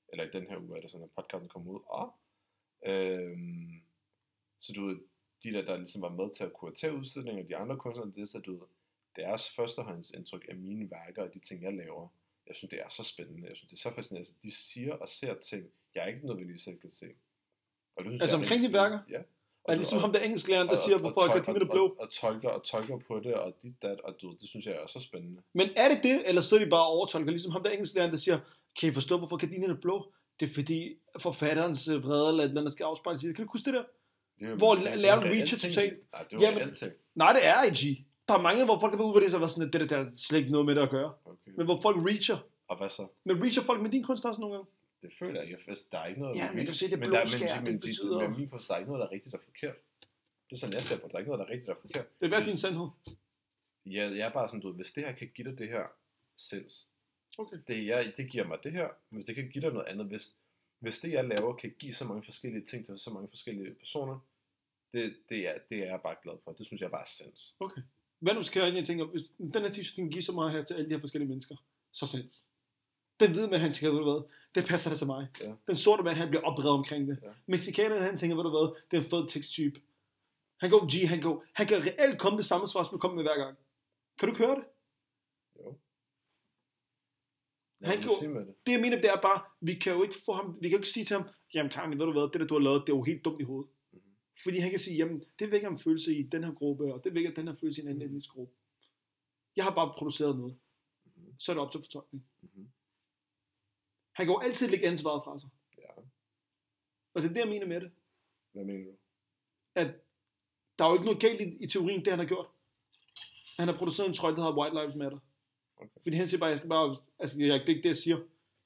[0.10, 2.16] eller i den her uge, er det sådan, at podcasten kommer ud, og
[2.86, 3.82] øhm,
[4.60, 4.98] så du ved,
[5.46, 8.36] de der, der ligesom var med til at kuratere udstillingen, og de andre kunstnere, det
[8.36, 8.60] er du
[9.16, 12.08] deres førstehåndsindtryk af mine værker og de ting, jeg laver.
[12.48, 13.48] Jeg synes, det er så spændende.
[13.48, 14.20] Jeg synes, det er så fascinerende.
[14.20, 15.66] Altså, de siger og ser ting,
[15.96, 17.06] jeg ikke nødvendigvis selv kan se.
[17.96, 19.00] Og det synes Altså jeg er omkring de værker?
[19.10, 19.22] Ja.
[19.66, 21.86] Er det ligesom ham der engelsklæreren, der siger, hvorfor tol- gardiner er blå?
[21.88, 24.76] Og, og, tolker, og tolker på det, og dit, dat, og du, det synes jeg
[24.76, 25.42] er så spændende.
[25.54, 28.18] Men er det det, eller så er de bare overtolker, ligesom ham der engelsklæreren, der
[28.18, 28.40] siger,
[28.80, 30.14] kan I forstå, hvorfor gardinerne er blå?
[30.40, 33.36] Det er fordi forfatterens vrede eller et eller andet skal afspejles i det.
[33.36, 33.84] Kan du huske det der?
[34.40, 35.74] Det er jo- Hvor det er- det er jo reelt reacher ting.
[35.74, 36.12] totalt.
[36.12, 36.94] Nej, det er jo Jamen-.
[37.16, 38.06] Nej, det er IG.
[38.28, 39.88] Der er mange, hvor folk kan være ude det, så var sådan, at det der,
[39.88, 41.14] der er slet ikke noget med det at gøre.
[41.26, 41.52] Okay.
[41.58, 42.38] Men hvor folk reacher.
[42.68, 43.08] Og hvad så?
[43.24, 44.70] Men reacher folk med din kunst også nogle gange?
[45.02, 45.58] Det føler jeg.
[45.68, 46.36] Altså, der er ikke noget...
[46.38, 48.20] Ja, men jeg kan se, det men blå der, men, skær, men, det de- betyder-
[48.30, 49.76] Men min kunst, der er ikke noget, der er rigtigt og forkert.
[50.50, 51.12] Det er sådan, jeg ser på det.
[51.12, 52.06] Der er ikke noget, der er rigtigt og forkert.
[52.20, 52.88] Det er hver din sandhed.
[53.86, 55.84] Jeg, jeg er bare sådan, du ved, hvis det her kan give dig det her
[56.38, 56.88] sinds,
[57.38, 57.58] Okay.
[57.68, 60.06] det, jeg, det giver mig det her, men hvis det kan give dig noget andet,
[60.08, 60.34] hvis,
[60.80, 64.20] hvis det jeg laver kan give så mange forskellige ting til så mange forskellige personer,
[64.94, 66.52] det, det, er, det er jeg bare glad for.
[66.52, 67.56] Det synes jeg bare er sinds.
[67.60, 67.82] Okay.
[68.20, 70.74] Hvad nu skal jeg tænke, hvis den her t-shirt kan give så meget her til
[70.74, 71.56] alle de her forskellige mennesker,
[71.92, 72.48] så sinds.
[73.20, 74.24] Den hvide mand, han tænker, ved du hvad,
[74.56, 75.28] det passer da til mig.
[75.42, 75.54] Ja.
[75.68, 77.20] Den sorte mand, han bliver oprevet omkring det.
[77.24, 77.32] Ja.
[77.46, 79.82] Mexikaneren, han tænker, ved du hvad, det er en fed teksttype.
[80.60, 83.16] Han går G, han går, han kan reelt komme med samme svar, som han kommer
[83.16, 83.58] med hver gang.
[84.18, 84.66] Kan du ikke høre det?
[85.60, 85.78] Jo.
[87.86, 88.56] Han sige med det.
[88.66, 90.78] Det jeg mener, det er bare, vi kan jo ikke få ham, vi kan jo
[90.78, 92.94] ikke sige til ham, jamen Kanye, ved du hvad, det der du har lavet, det
[92.94, 93.72] er jo helt dumt i hovedet.
[93.92, 94.02] Mhm.
[94.44, 97.14] Fordi han kan sige, jamen det vækker en følelse i den her gruppe, og det
[97.14, 98.54] vækker den her følelse i en anden etnisk gruppe.
[99.56, 100.58] Jeg har bare produceret noget.
[101.06, 101.40] Mhm.
[101.40, 102.26] Så er det op til fortolkning.
[102.42, 102.70] Mhm.
[104.12, 105.50] Han kan jo altid lægge ansvaret fra sig.
[105.78, 106.02] Ja.
[107.14, 107.92] Og det er det, jeg mener med det.
[108.52, 108.98] Hvad mener du?
[109.76, 109.88] At
[110.80, 112.48] der er jo ikke noget galt i, i teorien, det han har gjort.
[113.58, 115.20] Han har produceret en trøje, der hedder White Lives Matter.
[115.78, 116.02] Okay.
[116.04, 118.16] Fordi han siger bare, jeg skal bare, altså jeg, det er ikke det, jeg siger.
[118.18, 118.26] Det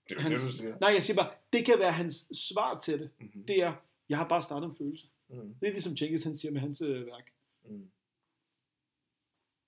[0.10, 0.78] er jo Han- det, du siger.
[0.80, 3.10] Nej, jeg siger bare, det kan være hans svar til det.
[3.20, 3.44] Mm-hmm.
[3.44, 3.74] Det er,
[4.10, 5.08] jeg har bare startet en følelse.
[5.30, 5.56] Mm.
[5.62, 7.32] Det er ligesom Jenkins, han siger med hans øh, værk.
[7.64, 7.90] Mm.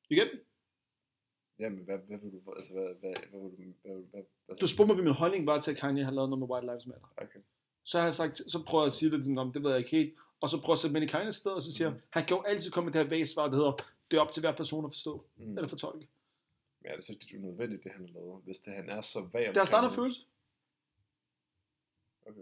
[0.10, 0.28] Igen?
[1.60, 3.50] Jamen, hvad, hvad vil du, altså, hvad, hvad, hvad hvad,
[3.84, 6.30] hvad, hvad, hvad Du spurgte mig, hvad min holdning var til, at Kanye har lavet
[6.30, 7.14] noget med White Lives Matter.
[7.18, 7.40] Okay.
[7.84, 9.80] Så har jeg sagt, så prøver jeg at sige det, sådan, "Nå, det ved jeg
[9.80, 10.14] ikke helt.
[10.42, 12.26] Og så prøver jeg at sætte mig i Kanye's sted, og så siger jeg, han
[12.26, 13.72] kan jo altid komme med det her væg svar, der hedder,
[14.12, 15.58] det er op til hver person at forstå, Mm.
[15.58, 16.08] eller fortolke.
[16.82, 18.42] Men er det så lidt unødvendigt, det han har lavet?
[18.44, 20.22] Hvis det, han er så vag Det har startet en følelse.
[22.28, 22.42] Okay.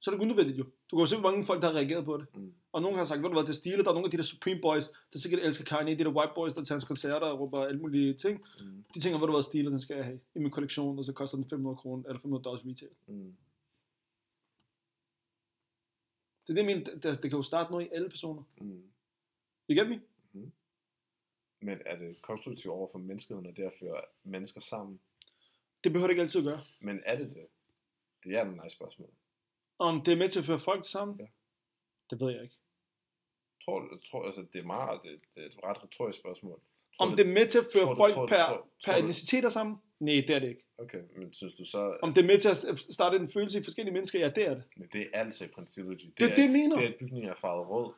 [0.00, 0.64] Så er det unødvendigt jo.
[0.64, 2.36] Du kan jo se, hvor mange folk, der har reageret på det.
[2.36, 2.54] Mm.
[2.72, 3.84] Og nogen har sagt, ved du hvad, det er stilet.
[3.84, 5.98] Der er nogle af de der Supreme Boys, der sikkert elsker Kanye.
[5.98, 8.44] De der White Boys, der tager hans koncerter og råber alle mulige ting.
[8.60, 8.84] Mm.
[8.94, 11.12] De tænker, ved du hvad, stilet, den skal jeg have i min kollektion, og så
[11.12, 12.90] koster den 500 kroner, eller 500 dollars retail.
[13.06, 13.34] Mm.
[16.44, 18.42] Så det, jeg mener, det, det kan jo starte noget i alle personer.
[18.60, 18.82] Mm.
[19.70, 20.00] You get me?
[21.60, 25.00] Men er det konstruktivt over for menneskeheden, og det at føre mennesker sammen?
[25.84, 26.64] Det behøver det ikke altid at gøre.
[26.80, 27.46] Men er det det?
[28.24, 29.10] Det er et nice spørgsmål.
[29.78, 31.26] Om det er med til at føre folk sammen, Ja.
[32.10, 32.54] det ved jeg ikke.
[33.64, 36.60] Tror, tror, altså, det er meget, det, det er et ret retorisk spørgsmål.
[36.96, 39.48] Tror Om det er med til at føre tror folk tror per, tror- per etniciteter
[39.48, 39.76] sammen?
[40.00, 40.66] Nej, det er det ikke.
[40.78, 43.62] Okay, men synes du så, Om det er med til at starte en følelse i
[43.62, 44.18] forskellige mennesker?
[44.18, 44.62] Ja, det er det.
[44.76, 46.76] men det er altså i princippet, det, Det er det, mener.
[46.76, 47.92] det er, at bygningen er farvet rød.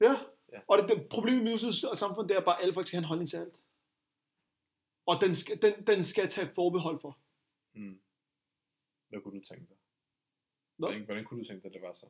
[0.00, 0.14] Ja.
[0.52, 0.60] Ja.
[0.68, 3.04] Og det, det problemet med vores samfund, det er bare, at alle folk skal have
[3.04, 3.56] en holdning til alt.
[5.06, 7.18] Og den skal, den, den skal tage forbehold for.
[7.74, 8.00] Mm.
[9.08, 9.76] Hvad kunne du tænke dig?
[10.76, 10.88] Hvad?
[10.88, 12.06] Hvordan, hvordan kunne du tænke dig, det var så?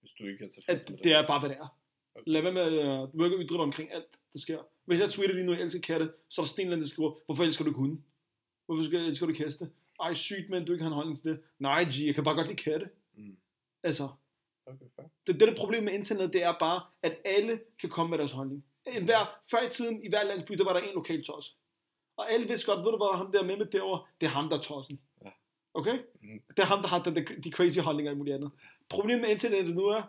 [0.00, 1.78] Hvis du ikke er tilfreds At med det er bare, hvad det er.
[2.14, 2.24] Okay.
[2.26, 4.62] Lad være med at uh, du må ikke ytre omkring alt, der sker.
[4.84, 7.44] Hvis jeg tweeter lige nu, jeg elsker katte, så er der Stenland, der skriver, hvorfor
[7.44, 8.02] elsker du ikke hunde?
[8.66, 9.70] Hvorfor skal, elsker du ikke heste?
[10.00, 11.42] Ej, sygt, men du ikke har en holdning til det.
[11.58, 12.90] Nej, G, jeg kan bare godt lide katte.
[13.14, 13.36] Mm.
[13.82, 14.08] Altså,
[14.72, 15.06] Okay, fair.
[15.26, 18.32] det, det der problem med internet, det er bare, at alle kan komme med deres
[18.32, 18.64] holdning.
[18.86, 21.52] En hver, før i tiden, i hver landsby, der var der en lokal tosse.
[22.16, 24.48] Og alle vidste godt, ved du hvad, ham der med med derovre, det er ham,
[24.48, 25.00] der er tossen.
[25.24, 25.30] Ja.
[25.74, 25.98] Okay?
[26.20, 26.40] Mhm.
[26.48, 28.50] Det er ham, der har de, de crazy holdninger og muligt andet.
[28.88, 30.02] Problemet med internettet nu er,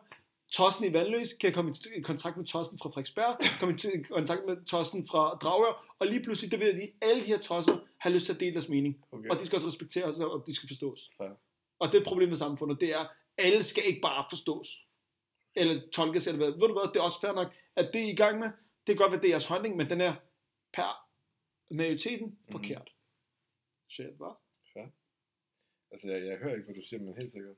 [0.51, 4.65] Tossen i Vandløs kan komme i kontakt med Tossen fra Frederiksberg, komme i kontakt med
[4.65, 8.25] Tossen fra Dragør, og lige pludselig, der ved de, alle de her tosser har lyst
[8.25, 9.05] til at dele deres mening.
[9.11, 9.29] Okay.
[9.29, 11.11] Og de skal også respekteres, og de skal forstås.
[11.17, 11.29] Fair.
[11.79, 13.05] Og det er problemet med samfundet, det er,
[13.37, 14.67] alle skal ikke bare forstås.
[15.55, 16.51] Eller tolkes, eller hvad.
[16.51, 18.47] Ved du hvad, det er også fair nok, at det er i gang med,
[18.87, 20.15] det kan godt være, det er jeres holdning, men den er
[20.73, 21.07] per
[21.71, 22.89] majoriteten forkert.
[23.89, 24.39] Shit, hva'?
[25.91, 27.55] Altså, jeg, jeg hører ikke, hvad du siger, men helt sikkert.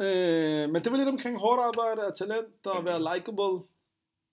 [0.00, 2.86] Øh, men det var lidt omkring hårdt arbejde og talent og at Mhm.
[2.86, 3.54] være likable.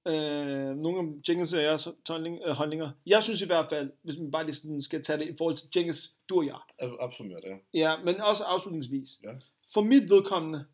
[0.07, 2.91] Øh, nogle af Jenkins og jeres holdning, øh, holdninger.
[3.05, 5.57] Jeg synes i hvert fald, hvis man bare lige sådan skal tage det i forhold
[5.57, 6.59] til Jenkins, du og jeg.
[6.81, 7.59] Ab- Opsummer det.
[7.73, 9.09] Ja, men også afslutningsvis.
[9.23, 9.33] Ja.
[9.73, 10.65] For mit vedkommende,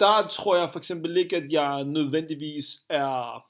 [0.00, 3.44] der tror jeg for eksempel ikke, at jeg nødvendigvis er...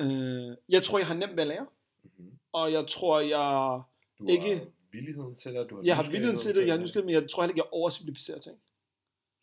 [0.00, 1.66] Øh, jeg tror, jeg har nemt ved at lære,
[2.18, 2.38] Mm-hmm.
[2.52, 3.82] og jeg tror, jeg,
[4.18, 6.80] Du Ikke- har villigheden til det, du har jeg har villigheden til det, jeg er
[6.80, 8.58] nysgerrig, men jeg tror heller ikke, jeg oversimplificerer ting.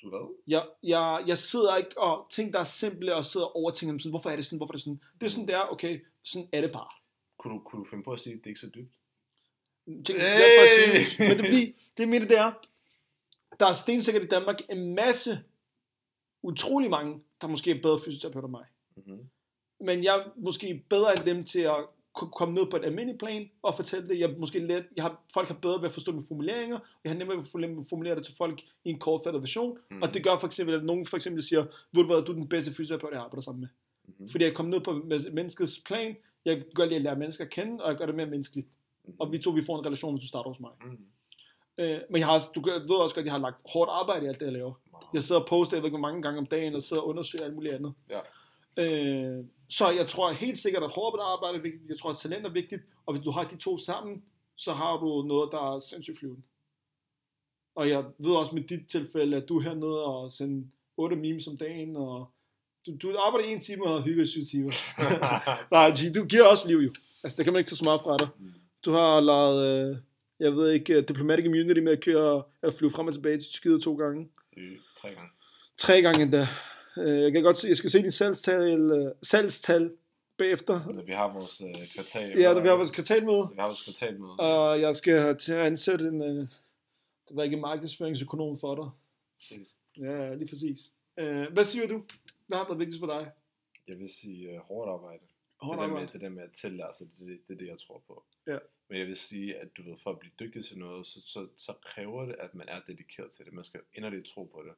[0.02, 0.36] Du hvad?
[0.48, 4.00] Jeg, jeg, jeg sidder ikke og ting, der er simple, og sidder og overtænker dem
[4.00, 5.02] sådan, hvorfor er det sådan, hvorfor er det sådan.
[5.20, 6.90] Det er sådan, det er, okay, sådan er det bare.
[7.38, 8.94] Kunne du, kunne du finde på at sige, at det ikke er så dybt?
[9.88, 10.28] Ting, Hey!
[10.28, 10.58] hey!
[10.58, 11.68] for at sige, men det, bliver,
[11.98, 12.52] det mener det er,
[13.60, 15.40] der er stensikkert i Danmark en masse,
[16.44, 18.66] utrolig mange, der måske er bedre fysioterapeuter end mig.
[18.96, 19.30] Mm-hmm.
[19.80, 21.76] Men jeg er måske bedre end dem til at
[22.14, 24.20] kunne komme ned på et almindeligt plan og fortælle det.
[24.20, 27.12] Jeg måske let, jeg har, folk har bedre ved at forstå mine formuleringer, og jeg
[27.12, 29.78] har nemmere ved at formulere- det til folk i en kortfattet version.
[29.92, 30.02] Mm.
[30.02, 31.62] Og det gør for eksempel, at nogen for eksempel siger,
[31.92, 33.70] ved du hvad, du er den bedste fysioterapeut, jeg arbejder sammen med.
[34.08, 34.30] Mm-hmm.
[34.30, 34.92] Fordi jeg kommer ned på
[35.34, 36.16] menneskets plan,
[36.46, 38.68] jeg godt lide at lære mennesker at kende, og jeg gør det mere menneskeligt.
[39.20, 40.72] Og vi to, vi får en relation, hvis du starter hos mig.
[40.86, 40.98] Mm.
[41.78, 44.28] Øh, men jeg har, du ved også godt, at jeg har lagt hårdt arbejde i
[44.28, 44.74] alt det, jeg laver.
[45.14, 47.08] Jeg sidder og poster, jeg ved ikke, hvor mange gange om dagen, og sidder og
[47.08, 47.94] undersøger alt muligt andet.
[48.10, 48.20] Ja.
[48.78, 51.90] Øh, så jeg tror helt sikkert, at hårdt arbejde er vigtigt.
[51.90, 52.82] Jeg tror, at talent er vigtigt.
[53.06, 54.24] Og hvis du har de to sammen,
[54.56, 56.42] så har du noget, der er sindssygt flyvende.
[57.76, 61.48] Og jeg ved også med dit tilfælde, at du er hernede og sender 8 memes
[61.48, 62.32] om dagen, og
[62.86, 64.72] du, du arbejder en time og hygger 7 timer.
[65.76, 66.94] Nej, G, du giver også liv jo.
[67.24, 68.28] Altså, det kan man ikke tage så meget fra dig.
[68.40, 68.54] Mm.
[68.86, 69.98] Du har lavet, øh,
[70.40, 73.52] jeg ved ikke, uh, diplomatic immunity med at køre, eller flyve frem og tilbage til
[73.52, 74.30] Tyrkiet to gange.
[74.58, 75.30] Øh, Tre gange.
[75.78, 76.48] Tre gange endda.
[76.98, 79.92] Øh, jeg kan godt se, jeg skal se din salgstal, øh, salgstal
[80.38, 80.94] bagefter.
[80.94, 82.40] Når vi har vores øh, kvartal.
[82.40, 83.48] Ja, da vi har vores kvartalmøde.
[83.52, 84.36] Vi har vores kvartalmøde.
[84.40, 86.48] Og jeg skal have til at ansætte en, øh,
[87.28, 88.90] det var ikke en markedsføringsøkonom for dig.
[89.40, 89.68] Shit.
[89.98, 90.80] Ja, lige præcis.
[91.20, 92.04] Øh, hvad siger du?
[92.48, 93.32] Hvad har været vigtigst for dig?
[93.88, 95.24] Jeg vil sige øh, hårdt arbejde.
[95.64, 97.80] Hårdt det, der med, det der med at tillære sig, det, det er det, jeg
[97.80, 98.26] tror på.
[98.48, 98.60] Ja.
[98.88, 101.48] Men jeg vil sige, at du ved, for at blive dygtig til noget, så, så,
[101.58, 103.54] så kræver det, at man er dedikeret til det.
[103.54, 104.76] Man skal inderligt tro på det.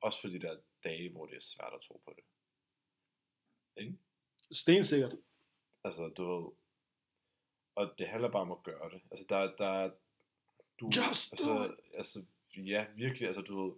[0.00, 2.24] Også på de der dage, hvor det er svært at tro på det.
[3.82, 3.98] Ikke?
[4.50, 5.16] Stensikkert.
[5.84, 6.50] Altså, du ved...
[7.74, 9.00] Og det handler bare om at gøre det.
[9.10, 9.90] Altså, der, der
[10.80, 12.24] du, Just altså, altså,
[12.56, 13.74] ja, virkelig, altså, du ved,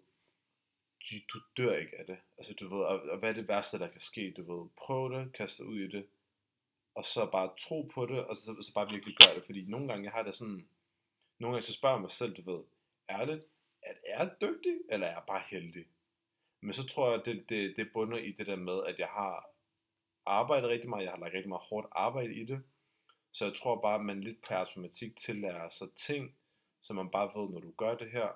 [1.11, 2.18] du, du dør ikke af det.
[2.38, 4.34] Altså, du ved, og, og hvad er det værste, der kan ske?
[4.36, 6.06] Du ved, prøv det, kast dig ud i det,
[6.95, 9.45] og så bare tro på det, og så, så bare virkelig gøre det.
[9.45, 10.68] Fordi nogle gange, jeg har det sådan,
[11.38, 12.64] nogle gange så spørger jeg mig selv, du ved,
[13.09, 13.45] er det,
[13.82, 15.86] at er jeg dygtig, eller er jeg bare heldig?
[16.61, 19.51] Men så tror jeg, det, det, det bunder i det der med, at jeg har
[20.26, 22.62] arbejdet rigtig meget, jeg har lagt rigtig meget hårdt arbejde i det,
[23.32, 26.36] så jeg tror bare, at man lidt per automatik tillærer sig ting,
[26.82, 28.28] så man bare ved, når du gør det her,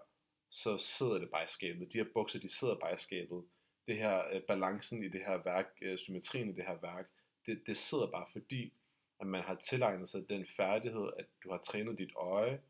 [0.51, 1.93] så sidder det bare i skabet.
[1.93, 3.45] De her bukser, de sidder bare i skabet.
[3.87, 7.11] Det her øh, balancen i det her værk, øh, symmetrien i det her værk,
[7.47, 8.73] det, det sidder bare fordi,
[9.21, 12.61] at man har tilegnet sig den færdighed, at du har trænet dit øje,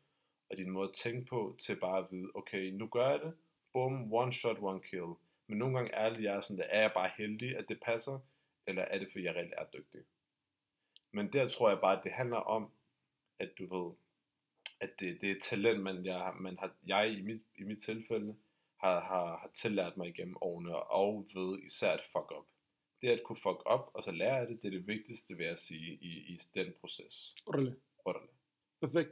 [0.49, 3.33] og din måde at tænke på, til bare at vide, okay, nu gør jeg det,
[3.73, 5.13] bum, one shot, one kill.
[5.47, 7.79] Men nogle gange er det, jeg er sådan, der, er jeg bare heldig, at det
[7.81, 8.19] passer,
[8.67, 10.01] eller er det, fordi jeg reelt er dygtig?
[11.11, 12.71] Men der tror jeg bare, at det handler om,
[13.39, 13.93] at du ved,
[14.79, 18.35] at det, det er talent, man, jeg, man har, jeg i mit, i mit tilfælde
[18.77, 22.45] har, har, har tillært mig igennem årene, og ved især at fuck up.
[23.05, 25.45] Det at kunne fuck up, og så lære af det, det er det vigtigste, vil
[25.45, 27.35] jeg sige, i, i den proces.
[27.45, 27.75] Ordentligt.
[28.05, 28.33] Ordentligt.
[28.81, 29.09] Perfekt.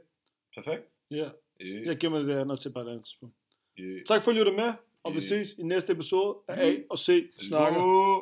[0.54, 0.82] Perfekt?
[1.10, 1.30] Ja,
[1.60, 1.86] Yeah.
[1.86, 3.34] jeg giver mig det andet til på et andet tidspunkt.
[3.78, 4.04] Yeah.
[4.04, 4.72] Tak for at lytte med,
[5.02, 5.20] og vi Ja.
[5.20, 7.80] ses i næste episode af A og C Snakker.
[7.80, 8.20] Hallo.